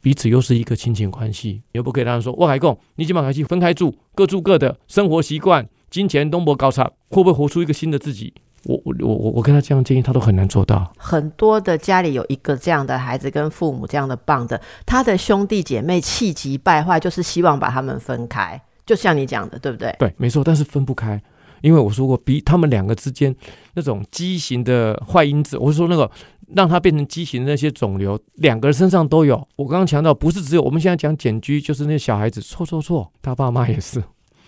[0.00, 8.32] 彼此又是一个亲情关系，又不可以让人说我海共，你今晚还去分开住，各住各的，生活习惯、金钱东博高差，会不会活出一个新的自己？
[8.66, 10.92] 我我我我我跟他这样建议，他都很难做到。
[10.98, 18.60] 很多的家里有一个这样的孩子，跟父母这样的棒的，他的兄弟姐妹气急败坏，就是希望把他们分开。
[18.84, 19.94] 就像你讲的，对不对？
[19.98, 20.44] 对，没错。
[20.44, 21.20] 但是分不开，
[21.60, 23.34] 因为我说过，比他们两个之间
[23.74, 26.08] 那种畸形的坏因子，我是说那个
[26.54, 29.36] 让他变成畸形的那些肿瘤，两个人身上都有。
[29.56, 34.02] 我刚刚强调，不是只有我们现在讲减居，就是那小孩子，错错错，他爸妈也是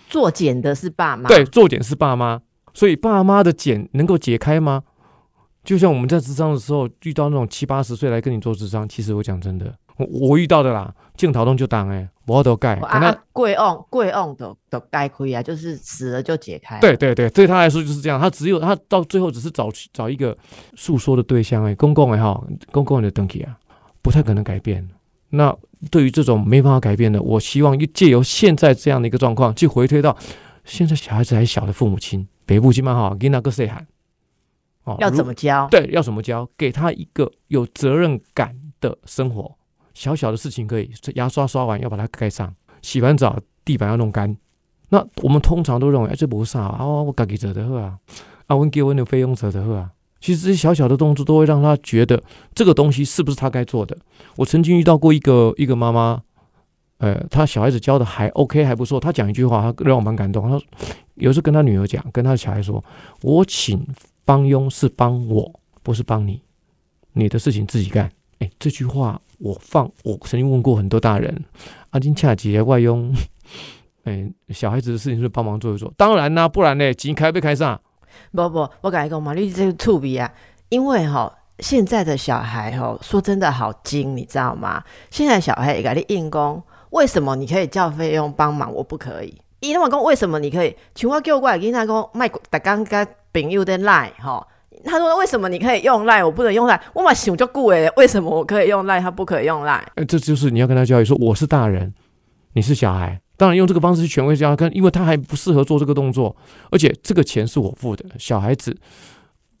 [0.07, 2.39] 做检的是爸妈，对，做检是爸妈，
[2.79, 4.83] 所以爸妈的茧能够解开吗？
[5.65, 16.79] 就像我们在智商的时候遇到那种七八十岁来跟你做智商，其实我讲真的，我我遇到的啦，镜头中就当哎，我都盖，跟他贵翁贵翁都都盖亏啊，就是死了就解开。
[16.79, 20.35] 对对对，对他来说就是这样，他只有他到最后只是找找一个
[20.77, 23.57] 诉说的对象哎，公共也好，公共的登记啊，
[24.01, 24.87] 不太可能改变。
[25.31, 25.53] 那
[25.91, 30.15] 对于这种没办法改变的，我希望借由现在这样的一个状况，去回推到
[30.63, 33.85] 现在小孩子还小的父母亲，北部亲蛮好，给那个谁喊
[34.83, 34.97] 哦。
[34.99, 35.67] 要怎么教？
[35.69, 36.49] 对，要怎么教？
[36.57, 39.55] 给他一个有责任感的生活。
[39.93, 44.35] 小小的事情可以，牙刷刷完要把它盖上，洗完澡地板要弄干。
[44.89, 47.99] 那我们通常都认为，哎，这不啥啊，我自己做的好啊，
[48.47, 49.91] 啊，我给我的费用做的好啊。
[50.19, 52.19] 其实这些小小的动作都会让他觉得
[52.55, 53.95] 这个东西是不是他该做的。
[54.37, 56.23] 我曾经遇到过一个一个妈妈，
[56.99, 58.99] 呃，他小孩子教的还 OK 还不错。
[58.99, 60.43] 他讲一句话，他让我蛮感动。
[60.43, 60.65] 他说，
[61.15, 62.81] 有时候跟他女儿讲，跟他的小孩说，
[63.23, 63.85] 我请。
[64.25, 66.39] 帮佣是帮我，不是帮你。
[67.13, 68.07] 你的事情自己干。
[68.37, 71.35] 哎，这句话我放，我曾经问过很多大人。
[71.89, 73.11] 阿金恰杰外佣，
[74.05, 75.91] 哎，小孩子的事情是帮忙做一做。
[75.97, 77.81] 当然啦，不然呢，钱开不开上？
[78.31, 80.31] 不不，我跟你讲嘛，你这个兔鼻啊，
[80.69, 84.83] 因为哈，现在的小孩哈，说真的好精，你知道吗？
[85.09, 89.33] 现在小孩也给你硬工，为什么你可以叫费用帮忙，我不可以？
[89.59, 90.75] 伊那么讲，为什么你可以？
[90.95, 93.07] 请我叫过来跟他讲卖，大刚刚。
[93.31, 94.43] 朋友的赖哈，
[94.83, 96.81] 他说为什么你可以用赖，我不能用赖？
[96.95, 99.87] 我嘛想就顾诶，为什么我可以用赖，他不可以用赖？
[100.07, 101.93] 这就是你要跟他教育说，我是大人，
[102.53, 106.35] 你是小孩，当然用这个方式去权威教跟，因为他还不适合做这个动作，
[106.71, 108.75] 而且这个钱是我付的，小孩子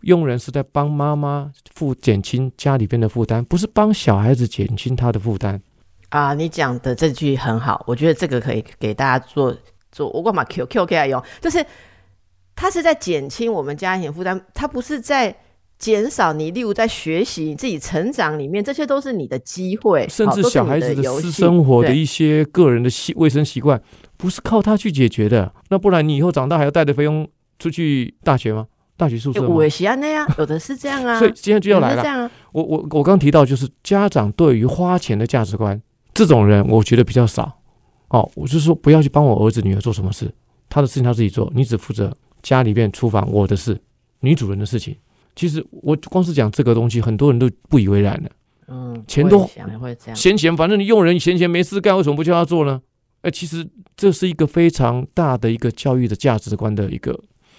[0.01, 5.61] 佣人是在帮妈妈付减轻家里边的负担，不是帮小孩子减轻他的负担
[6.09, 6.33] 啊。
[6.33, 9.55] 你讲的这句很好，我觉得这个可以给大家做
[9.91, 11.65] 做，我干嘛 Q Q 给他用，就是。
[12.61, 15.33] 他是在减轻我们家庭负担，他不是在
[15.77, 16.51] 减少你。
[16.51, 23.81] 例如在学习、你自己成长里面，这些都是你的机会，甚至小孩子的私生活的一些个人的习卫生习惯，
[24.17, 25.53] 不是靠他去解决的。
[25.69, 27.25] 那不然你以后长大还要带着费用
[27.59, 28.67] 出去大学吗？
[28.97, 29.47] 大学宿舍？
[29.47, 31.17] 我也是啊，那样有的是这样啊。
[31.17, 32.03] 所以今天就要来了。
[32.03, 35.81] 啊我我我刚提到就是家长对于花钱的价值观，
[36.19, 37.61] 这种人我觉得比较少。
[38.09, 40.29] 哦，我是说不要去帮我儿子女儿做什么事，
[40.67, 42.13] 他的事情他自己做，你只负责。
[42.43, 43.79] 家里边厨房我的事，
[44.19, 44.93] 女主人的事情。
[45.33, 48.29] 其实我光是讲这个东西，很多人都不以为然的。
[48.67, 49.49] 嗯，钱多
[50.13, 52.81] 闲钱，反正你用人闲钱没事干，为什么不叫他做呢？
[53.21, 57.17] 哎，其实这是一个非常大的一个教育的价值观的一个，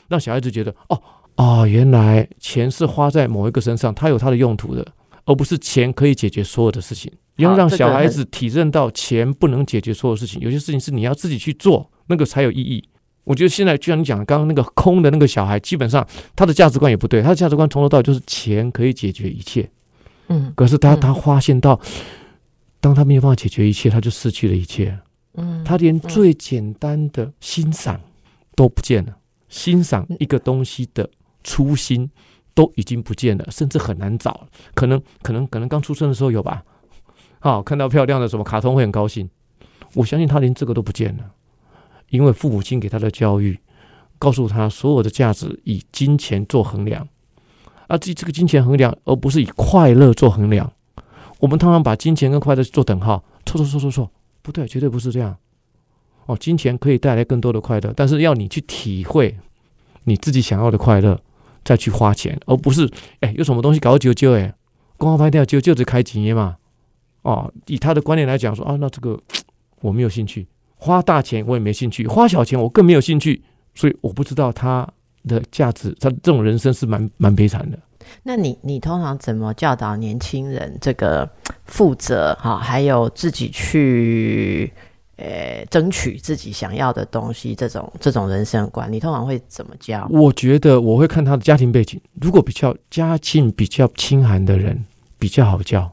[0.09, 1.03] 让小孩子觉得哦
[1.37, 4.87] 哦，原来钱是花在某一个身上，它有它的用途的，
[5.25, 7.11] 而不是钱可以解决所有的事情。
[7.41, 12.89] 要让小孩子体认到钱不能解决所有事情，有些事情是你要自己去做，那个才有意义。
[13.25, 19.71] 我觉得现在就像你讲的，刚刚那个空的那个小孩，基本上他的价值观也不对，他的价值观从头到尾就是钱可以解决一切。
[20.29, 21.79] 嗯，可是他他发现到，
[22.81, 24.99] 当他没有办法解决一切，他就失去了一切。
[25.35, 28.01] 嗯，他连最简单的欣赏
[28.57, 29.17] 都不见了，
[29.49, 31.09] 欣赏一个东西的
[31.45, 32.11] 初心
[32.55, 34.49] 都已经不见了，甚至很难找。
[34.75, 36.65] 可能可能可能刚出生的时候有吧，
[37.41, 39.29] 好看到漂亮的什么卡通会很高兴。
[39.95, 41.33] 我相信他连这个都不见了。
[42.11, 43.59] 因为父母亲给他的教育，
[44.19, 47.07] 告诉他所有的价值以金钱做衡量，
[47.87, 50.73] 而这这个金钱衡量，而不是以快乐做衡量。
[51.39, 54.11] 我们通常把金钱跟快乐做等号，错错错错错，
[54.43, 55.37] 不对，绝对不是这样。
[56.27, 59.39] 哦，金钱可以带来更多的快乐，但是要你去体会
[60.03, 61.21] 你自己想要的快乐，
[61.65, 64.53] 再去花钱，而不是哎有什么东西搞九九哎，
[64.99, 66.57] 光拍掉九九只开几年嘛。
[67.23, 69.19] 哦，以他的观念来讲说啊，那这个
[69.81, 70.47] 我没有兴趣。
[70.77, 73.43] 花大钱我也没兴趣，花小钱我更没有兴趣，
[73.75, 74.89] 所以我不知道他
[75.29, 75.95] 的价值。
[76.01, 77.79] 他这种人生是蛮蛮悲惨的。
[78.23, 81.29] 那你你通常怎么教导年轻人这个
[81.67, 84.73] 负责哈，还有自己去
[85.17, 90.09] 呃争取自己想要的东西这种这种人生观，你通常会怎么教？
[90.11, 94.83] 我觉得我会看他的家庭背景，如果比较家境比较清寒的人
[95.19, 95.93] 比较好教，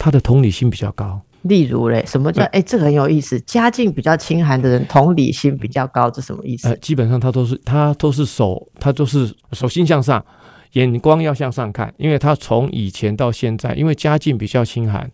[0.00, 1.20] 他的同理心比较高。
[1.42, 2.60] 例如嘞，什么叫哎？
[2.62, 3.38] 这个很有意思。
[3.40, 6.68] 家境比较清寒的人，同理心比较高，这什么意思？
[6.68, 10.24] 呃，基本上他都是他都是手，他都是手心向上，
[10.72, 11.92] 眼光要向上看。
[11.98, 15.10] 因为他从以前到现在，因为家境比较清寒，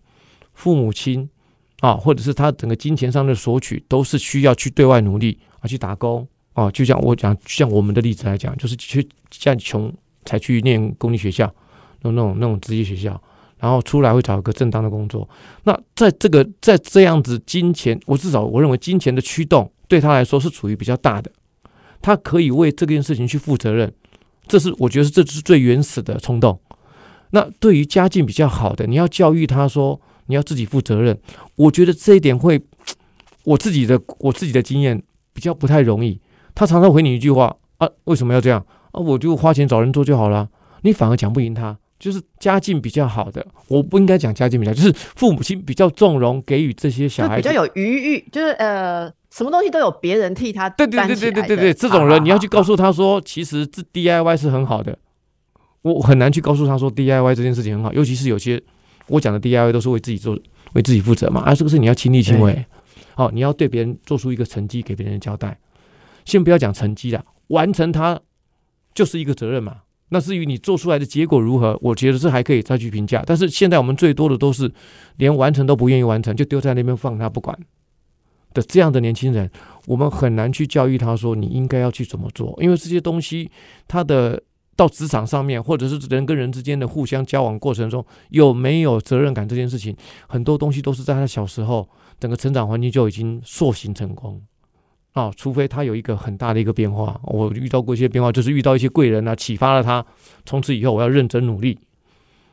[0.53, 1.29] 父母亲
[1.79, 9.93] 啊，或者是他整个金钱上的索取，都是需要去对外努力啊，去打工啊，就像我讲，像我们的例子来讲，就是去像穷
[10.25, 11.49] 才去念公立学校，
[12.01, 13.21] 那那种那种职业学校，
[13.59, 15.27] 然后出来会找一个正当的工作。
[15.63, 21.31] 那在这个在这样子金钱，我至少我认为金钱的驱动对他来说是处于比较大的，
[22.01, 23.91] 他可以为这件事情去负责任。
[24.47, 26.59] 这是我觉得这是最原始的冲动。
[27.31, 31.19] 那对于家境比较好的，你要教育他说你要自己负责任。
[31.55, 32.61] 我觉得这一点会，
[33.43, 36.21] 我自己的我自己的经验比较不太容易。
[36.55, 39.01] 他常常回你一句话啊，为什么要这样啊？
[39.01, 40.47] 我就花钱找人做就好了。
[40.83, 41.77] 你反而讲不赢他。
[41.99, 50.69] 就是家境比较好的，我不应该讲家境比较，就是父母亲比较纵容给予这些小孩，比较有余裕，就是呃，什么东西都有别人替他。
[50.69, 54.97] 对对对对对对对，这种人你要去告诉他说，其实这 DIY 是很好的。
[55.81, 58.61] 我很难去告诉他说 DIY 这件事情很好，尤其是有些
[59.07, 60.37] 我讲的 DIY 都是为自己做、
[60.73, 61.41] 为自己负责嘛。
[61.41, 62.65] 啊，这个是你要亲力亲为，
[63.15, 65.57] 好，你要对别人做出一个成绩，给别人交代。
[66.25, 68.19] 先不要讲成绩了，完成它
[68.93, 69.77] 就是一个责任嘛。
[70.09, 73.23] 那至于你做出来的结果如何，我觉得这还可以再去评价。
[73.25, 74.71] 但是现在我们最多的都是
[75.17, 77.57] 连完成都不愿意完成，就丢在那边放他不管
[78.53, 79.49] 的这样的年轻人，
[79.85, 83.49] 我们很难去教育他说你应该要去怎么做，因为这些东西
[83.87, 84.43] 他的。
[84.77, 91.89] 到职场上面，或者是人跟人之间的互相交往过程中，有没有责任感这件事情，很多东西都是在他小时候
[92.19, 94.39] 整个成长环境就已经塑形成功
[95.17, 95.31] 啊。
[95.35, 100.05] 除非他有一个很大的一个变化，我遇到过一些变化，就是遇到一些贵人啊，启发了他，
[100.45, 101.79] 从此以后我要认真努力，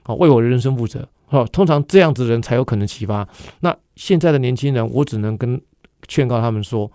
[0.04, 1.08] 啊，为我的人生负责。
[1.28, 3.26] 啊，通常这样子的人才有可能启发。
[3.60, 5.60] 那现在的年轻人，我只能跟
[6.06, 6.90] 劝告他们说，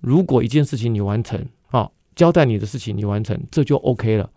[0.00, 4.28] 如果一件事情你完成啊，交代你的事情你完成，这就 OK 了。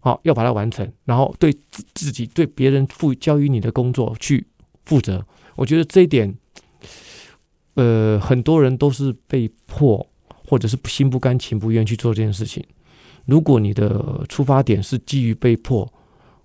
[0.00, 4.46] 好，要把它完成，然后对自自己、对别人赋交予你的工作去
[4.84, 5.26] 负责。
[5.56, 6.32] 我觉得这一点，
[7.78, 10.04] 呃，很多人都是被迫，
[10.48, 12.60] 或者是心不甘情不愿去做这件事情。
[13.24, 15.88] 如果你的出发点是基于被迫，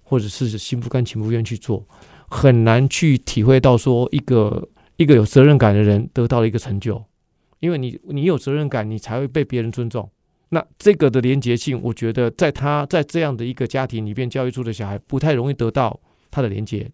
[0.04, 1.84] 或者是心不甘情不愿去做，
[2.30, 7.04] 很难去体会到说一个一个有责任感的人得到了一个成就，
[7.62, 10.08] 因为你你有责任感，你才会被别人尊重。
[10.50, 16.88] 那这个的连结性，我觉得在他在这样的一个家庭里边教育出的小孩，不太容易得到他的连接。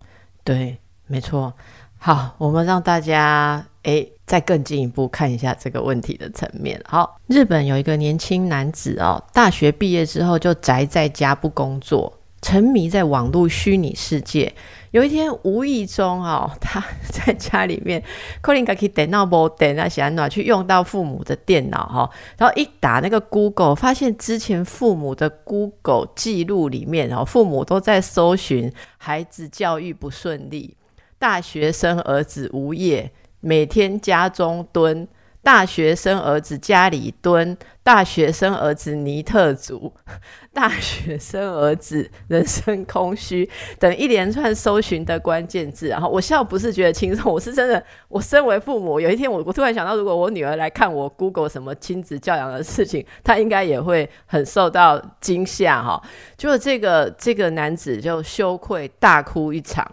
[0.45, 1.54] 对，没错。
[1.97, 6.80] 好，我们让大家诶再更进一步看一下这个问题的层面。
[6.86, 12.13] 好，日本有一个年轻男子哦，大学毕业之后就宅在家不工作。
[12.42, 14.54] 沉迷在网络虚拟世界，
[14.92, 18.02] 有一天无意中哦，他在家里面，
[18.39, 30.78] 可能可以电脑不电那些哪去用到父母的电脑哈，然后一打那个 Google，发现之前父母的 Google 记录里面哦，父母都在搜寻孩子教育不顺利，
[31.18, 35.08] 大学生儿子无业，每天家中蹲。
[35.41, 39.91] 大学生儿子家里蹲，大学生儿子尼特族，
[40.54, 43.49] 大学生儿子人生空虚
[43.80, 45.88] 等一连串搜寻的关键字。
[45.88, 47.82] 然后我笑不是觉得轻松，我是真的。
[48.10, 56.04] 我身为父母，有一天我我突然想到，如果我女儿来看我 Google 什么亲子教养的事情，她应该也会很受到惊吓哈。
[56.36, 59.89] 结果这个这个男子就羞愧大哭一场。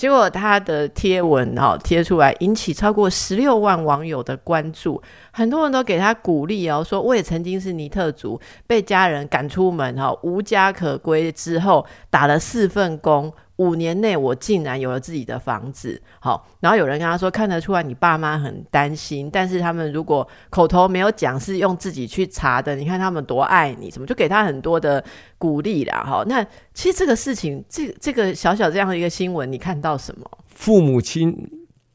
[0.00, 13.30] 结果他的贴文哈贴出来，引起超过十六万网友的关注，很多人都给他鼓励哦，说我也曾经是尼特族，被家人赶出门哈，无家可归之后，打了四份工。
[13.60, 16.00] 五年内，我竟然有了自己的房子。
[16.18, 22.74] 好，然后有人跟他说，看得出来你爸妈很担心，但是他们如果口头没有讲，是用自己去查的。
[22.74, 25.04] 你看他们多爱你，什么就给他很多的
[25.36, 26.02] 鼓励啦。
[26.06, 26.42] 好，那
[26.72, 30.26] 其实这个事情，这这个小小这样的一个新闻，你看到什么？
[30.48, 31.36] 父母亲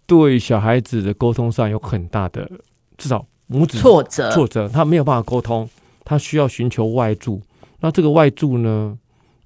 [0.05, 2.47] 对小孩子的沟通上有很大的，
[2.95, 5.67] 至少母子挫折，挫折，他没有办法沟通，
[6.03, 7.41] 他需要寻求外助。
[7.79, 8.97] 那这个外助呢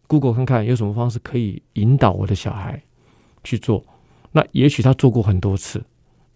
[0.10, 2.82] ？Google 看看有什么方式可以引导我的小孩
[3.44, 3.86] 去做。
[4.32, 5.86] 那也许他做过很多次，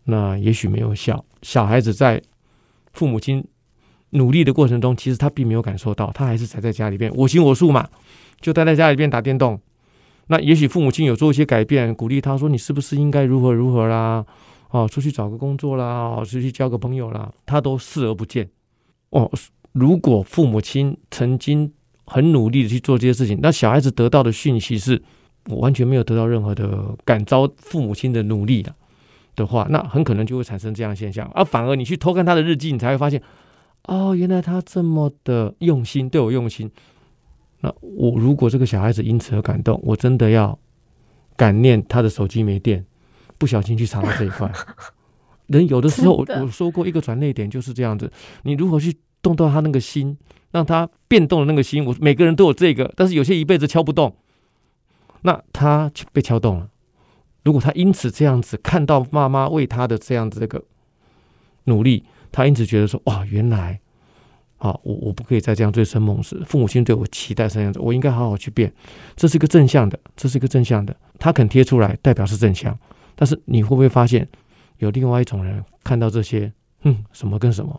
[0.03, 1.25] 那也许没有效。
[1.41, 2.21] 小孩子在
[2.93, 3.43] 父母亲
[4.12, 7.89] 努力的过程中，其实他并没有感受到，他还是宅在家里边我行我素嘛，
[8.39, 9.59] 就待在家里边打电动。
[10.27, 14.24] 那也许父母亲有做一些改变，鼓励他说：“你是不是应该如何如何啦？
[14.69, 18.47] 哦，出去找个工作啦，出去交个朋友啦。”他都视而不见。
[19.09, 19.28] 哦，
[19.71, 21.74] 如果父母亲曾经。
[22.06, 25.01] 很努力的去做这些事情，那小孩子得到的讯息是
[25.47, 28.74] 我完全没有得到任何的感召父母亲的努力的
[29.36, 33.22] 的话，那很可能就会产生这样的现象，而反而你去偷看他的日记，你才会发现，
[33.84, 36.70] 哦，原来他这么的用心，对我用心。
[37.62, 40.58] 那我如果这个小孩子因此而感动，我真的要
[41.36, 42.86] 感念他的手机没电，
[43.38, 44.51] 不小心去查到这一块。
[45.47, 48.12] 人有的时候，我说过一个转捩点就是这样子，
[48.43, 50.18] 你如何去动到他那个心，
[50.54, 51.84] 让他变动的那个心。
[51.84, 54.16] 我每个人都有这个，但是有些一辈子敲不动，
[55.24, 56.70] 那他被敲动了。
[57.43, 60.64] 如果他因此这样子看到妈妈为他的这样子这个
[61.66, 63.82] 努力，他因此觉得说哇，原来。
[64.56, 66.41] 好，我我不可以再这样醉生梦死。
[66.45, 68.72] 父母亲对我期待是这样子，我应该好好去变。
[69.14, 70.95] 这是一个正向的，这是一个正向的。
[71.20, 72.80] 他肯贴出来，代表是正向。
[73.14, 74.26] 但是你会不会发现，
[74.78, 76.49] 有另外一种人看到这些，
[76.82, 77.78] 哼，什么跟什么，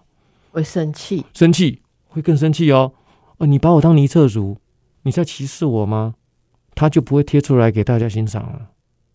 [0.51, 1.81] 会生气，生气
[2.15, 2.93] 会更生气哦。
[3.39, 4.57] 哦，你把我当泥厕族，
[5.03, 6.15] 你在歧视我吗？
[6.77, 8.69] 他就不会贴出来给大家欣赏了。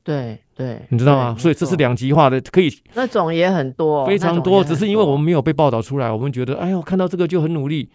[0.03, 1.35] 对对，你知道吗？
[1.37, 4.63] 所以这是两极化的，可以那种也很多，非常多。
[4.63, 7.89] 只是因为我们没有被报道出来，我们觉得，哎呦，看到这个就很努力。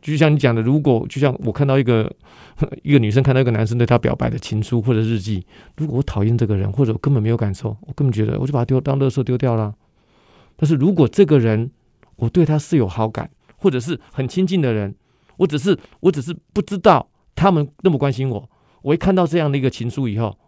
[0.00, 2.10] 就像你讲的，如果就像我看到一个
[2.82, 5.44] 一个女生看到一个男生对她表白的情书或者日记，
[5.76, 9.74] 如果我讨厌这个人，或者我根本没有感受，我根本觉得我就把他丢当垃圾丢掉了。
[10.56, 11.70] 但是如果这个人
[12.16, 14.94] 我对他是有好感，或者是很亲近的人，
[15.36, 18.50] 我只是我只是不知道他们那么关心我，
[18.82, 20.38] 我一看到这样的一个情书以后。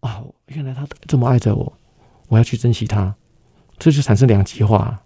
[0.00, 1.72] 啊，原来他这么爱着我，
[2.28, 3.16] 我要去珍惜他，
[3.78, 5.02] 这就产生两极化。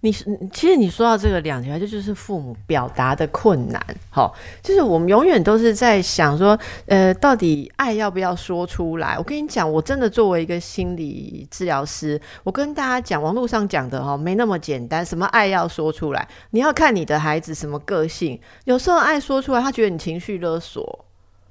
[0.00, 3.84] 你其实你说到这个两极化，这就是父母表达的困难。
[4.10, 9.16] 好，就是我们永远都是在想说，呃，到底爱要不要说出来？
[9.18, 15.04] 我跟你讲，我真的作为一个心理治疗师，我跟大家讲，网络上讲的哈，没那么简单。
[15.04, 16.28] 什么爱要说出来？
[16.50, 18.40] 你要看你的孩子什么个性。
[18.64, 21.06] 有时候爱说出来，他觉得你情绪勒索。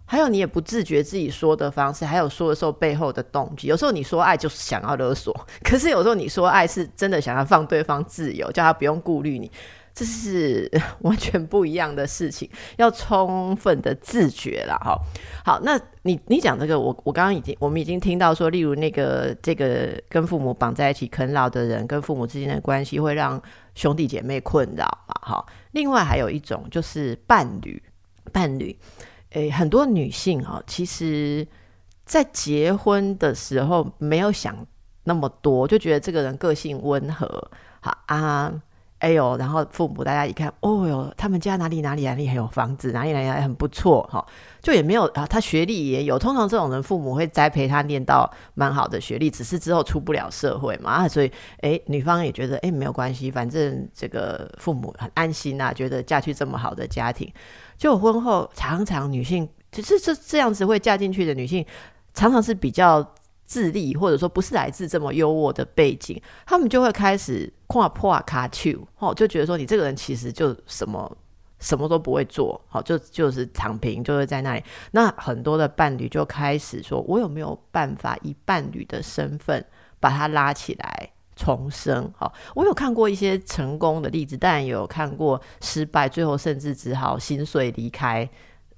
[0.09, 3.67] 还有，你也不自觉自己说的方式，还有说的时候背后的动机。
[3.67, 9.51] 有时候你说爱就是想要勒索，可是有时候你说爱是真的想要放对方自由，叫他不用顾虑你，
[9.93, 14.97] 这是完全不一样的事情，要充分的自觉了哈。
[15.43, 23.41] 好，那你你讲这个，我我刚刚已经我们已经听到说，例如那个这个跟父母绑在一起啃老的人，跟父母之间的关系会让
[23.75, 25.15] 兄弟姐妹困扰嘛？
[25.21, 27.83] 哈，另外还有一种就是伴侣，
[28.31, 28.73] 伴侣。
[29.31, 31.45] 诶，很多女性哈，其实，
[32.05, 34.55] 在结婚的时候没有想
[35.03, 37.51] 那么多，就觉得这个人个性温和，
[37.81, 38.53] 好啊，
[38.99, 44.25] 哎呦，然后父母大家一看，哦哟，他们家哪里哪里哪里很有房子，哪里哪里很不错，哈，
[44.61, 57.31] 就也没有啊，他学历也有，通常这种人父母会栽培他念到蛮好的学历，只是之后出不了社会嘛，啊，所以哎，女方也觉得哎没有关系，反正这个父母很安心啊，觉得嫁去这么好的家庭。
[57.77, 61.65] 就婚后，常常女性就是这这样子会嫁进去的女性，
[62.13, 63.13] 常常是比较
[63.45, 71.17] 自立，或者说不是来自这么优渥的背景，他们就会开始跨破卡丘，哦，就觉得说你这个人其实就什么
[71.59, 74.63] 什么都不会做，好，就就是躺平，就会在那里。
[74.91, 79.63] 那很多的伴侣就开始说，我有没有办法以伴侣的身份
[79.99, 81.11] 把他拉起来？
[81.37, 88.27] 重生，好，我有看过一些成功的例子，但也有看过失败，最后甚至只好心碎离开。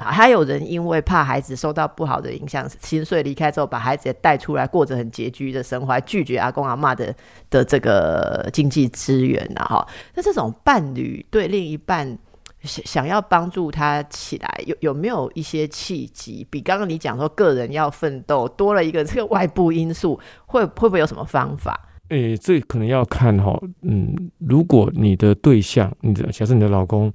[0.01, 7.13] 还有人因为怕孩子受到不好的影响，心碎离开之后，把孩子也带出来，过着很拮据的生活，拒绝阿公阿妈的
[7.49, 9.87] 的这个经济资源呐，哈。
[10.13, 12.17] 那这种伴侣对另一半
[12.63, 16.47] 想想要帮助他起来，有有没有一些契机？
[16.49, 21.77] 比刚刚你讲说个人要奋斗，多了一个这个外部因素，会会不会有什么方法？
[22.09, 27.13] 诶，这可能要看哈，嗯，如果你的对象，你的假设你的老公，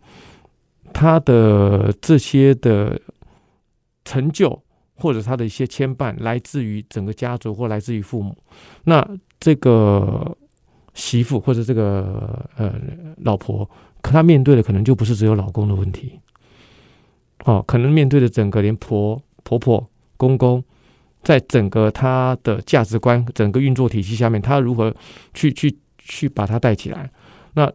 [0.93, 3.01] 他的这些的
[4.05, 4.63] 成就
[4.95, 8.37] 或者他的一些牵绊，来自于整个家族或来自于父母，
[8.85, 9.05] 那
[9.41, 10.37] 这个
[10.95, 12.73] 媳妇或者这个呃
[13.19, 13.69] 老婆，
[14.01, 16.21] 可他面对的可能就不是只有老公的问题，
[17.45, 20.63] 哦，可能面对的整个连婆婆婆公公。
[21.25, 24.95] 在整个他的价值观、整个运作体系下面，他如何
[25.33, 27.11] 去去去把他带起来？
[27.55, 27.73] 那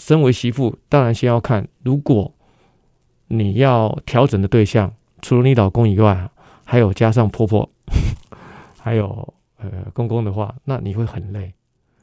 [0.00, 2.32] 身为媳妇，当然先要看，如果
[3.28, 6.28] 你要调整的对象，除了你老公以外，
[6.64, 7.68] 还有加上婆婆，
[8.80, 11.52] 还有呃公公的话，那你会很累。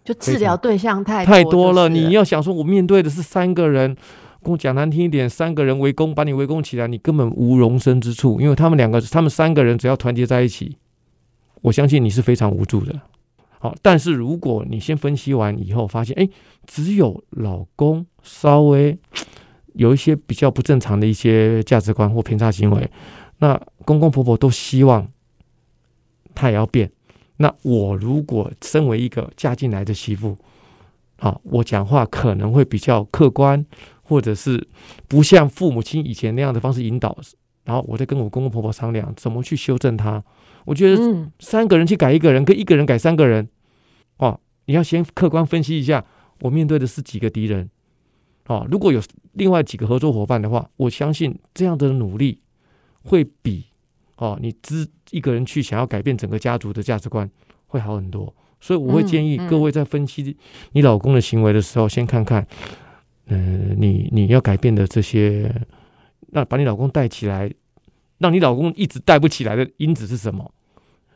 [0.03, 3.95] 就治疗对象太太多了，你要想说，我面对的是三个人。
[4.43, 8.41] 跟我讲难听一点，三个人围攻，把你围攻起来，你根本无容身之处。
[8.41, 10.75] 因为他们两个，他们三个人只要团结在一起，
[11.61, 12.99] 我相信你是非常无助的。
[13.59, 16.27] 好，但是如果你先分析完以后，发现哎，
[16.65, 18.97] 只有老公稍微
[19.73, 22.89] 有一些比较不正常的一些价值观或偏差行为，
[23.37, 25.07] 那公公婆婆都希望
[26.33, 26.91] 他也要变。
[27.37, 30.37] 那我如果身为一个嫁进来的媳妇，
[31.17, 33.65] 好，我讲话可能会比较客观。
[34.03, 34.67] 或者是
[35.07, 37.17] 不像父母亲以前那样的方式引导，
[37.63, 40.21] 然后我再跟我公公婆婆商量怎么去修正他。
[40.65, 43.47] 我觉得三个人去改一个人，跟一个人改三个人，
[44.17, 46.05] 哦，你要先客观分析一下，
[46.41, 47.69] 我面对的是几个敌人。
[48.47, 49.01] 哦，如果有
[49.33, 52.39] 另外几个合作伙伴的话，我相信这样的努力
[53.03, 53.65] 会比
[54.17, 57.29] 哦你只一个人去想要改变整个家族的价值观
[57.67, 58.33] 会好很多。
[58.59, 60.35] 所以我会建议各位在分析
[60.73, 62.45] 你老公的行为的时候，先看看，
[63.27, 65.51] 嗯，你你要改变的这些，
[66.27, 67.51] 那把你老公带起来，
[68.21, 70.49] 让你老公一直带不起来的因子是什么？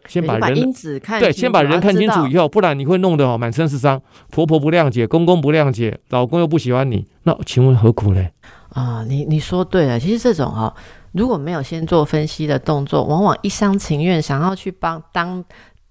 [0.07, 3.99] 先把人因子看对，先把人看清楚以后，不然你会弄得哦满身是伤，
[4.29, 8.23] 婆婆不谅解，公公不谅解，老公又不喜欢你，那请问何苦呢？
[8.69, 10.71] 啊，你你说对了，其实这种哈，
[11.13, 15.43] 如果没有先做分析的动作，往往一厢情愿想要去帮当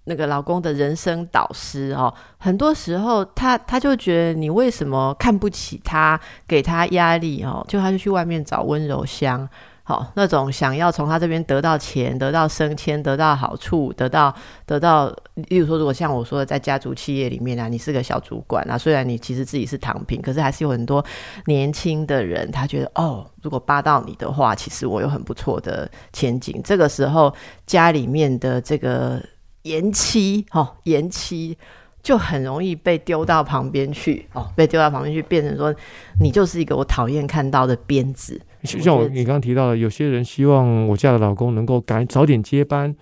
[0.05, 9.49] 那个老公的人生导师哦，很多时候他他就觉得你为什么看不起他，给他压力哦，就他就去外面找温柔乡。
[9.87, 21.05] 好，那种想要从他这边得到钱、得到升迁、得到好处、得到得到，例如说，如果像我说的，在家族企业里面啊，你是个小主管啊，虽然你其实自己是躺平，可是还是有很多
[21.45, 26.59] 年轻的人，他觉得哦，如果扒到你的话，其实我有很不错的前景。
[26.64, 27.35] 这个时候，
[27.66, 29.22] 家里面的这个
[29.64, 31.57] 延期，哦，延期。
[32.03, 35.74] 就很容易被丢到旁边去哦，被丢到旁边去，变成说
[36.20, 38.39] 你就是一个我讨厌看到的鞭子。
[38.65, 42.95] 就像我你刚刚提到的，有些人希望我嫁的老公能够赶早点接班，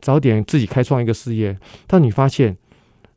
[0.00, 1.56] 早点自己开创一个事业。
[1.86, 2.56] 但你发现，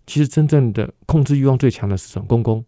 [0.06, 2.26] 其实真正的控制欲望最强的是什么？
[2.28, 2.64] 公公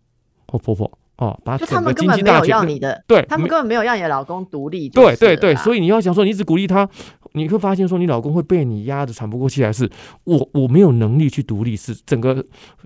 [0.48, 4.90] 或婆婆哦，把整个经济大权要你的，对他们根本没有让你的老公独立。
[4.90, 6.90] 对对对，所以你要想说，你一直鼓励他。
[7.34, 9.90] 你会发现，说你老公会被你压得喘不过气来，是
[10.24, 12.42] 我我没有能力去独立，是整个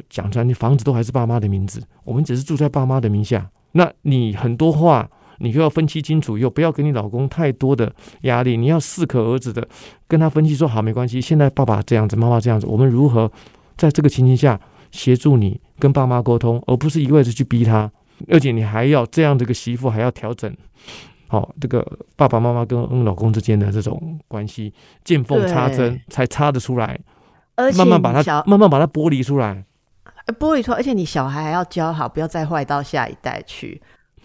[0.09, 3.47] 讲出来，你房子都还是爸妈的名字，我们只是住在爸妈的名下。
[3.73, 5.07] 那你很多话，
[5.39, 9.67] 你就要分析清楚，又不要给你老公太多的压力，你要适可而止的
[10.07, 13.31] 跟他分析说，好，没关系，现在爸爸这样子，妈妈这样子，我们如何
[13.77, 14.59] 在这个情形下
[14.91, 17.91] 协助你跟爸妈沟通，而不是一味的去逼他，
[18.29, 20.53] 而且你还要这样的一个媳妇还要调整。
[21.27, 21.85] 好，这个
[22.15, 24.73] 爸爸妈妈跟老公之间的这种关系，
[25.03, 26.99] 见缝插针才插得出来，
[27.55, 29.63] 而且慢慢把它慢慢把它剥离出来，
[30.39, 33.79] 剥离出来，而且你小孩还要教好，不要再坏到下一代去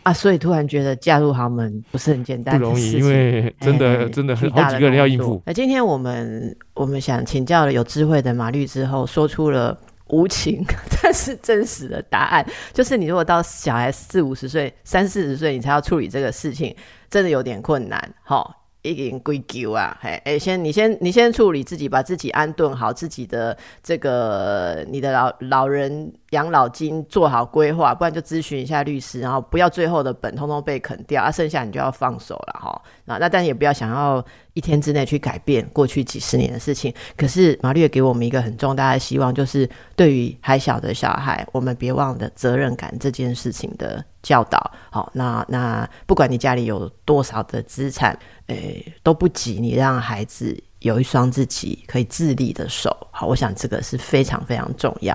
[0.05, 0.13] 啊！
[0.13, 5.43] 所以突然觉得嫁入豪门不是很简单，不容易，因为真的真的好几个人要应付。
[5.45, 9.77] 那今天我们我们想请教了有智慧的马律之后，说出了。
[10.09, 10.63] 无情，
[11.03, 16.77] 但是真实的答案就是：你如果到小孩四五十岁、三四十岁，你才要处理这个事情，
[17.09, 18.15] 真的有点困难。
[18.23, 18.64] 好。
[18.91, 32.83] 已经归咎啊，嘿，哎，先你先你先处理自己，把自己安顿好，自己的这个你的老老人养老金做好规划，不然就咨询一下律师，然后不要最后的本通通被啃掉，啊，剩下你就要放手了哈。
[33.07, 34.23] 那那但也不要想要
[34.55, 36.93] 一天之内去改变过去几十年的事情。
[37.17, 44.05] 可是马律给我们一个很重大的希望，就是对于还小的小孩，我们别忘了责任感这件事情的。
[44.25, 52.97] 教导好，那那不管你家里有多少的资产，诶都不及你让孩子有一双自己可以自立的手。
[53.11, 55.15] 好，我想这个是非常非常重要。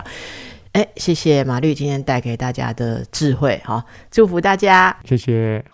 [0.74, 5.66] 诶，谢谢马律今天带给大家的智慧，好，祝福大家，谢谢。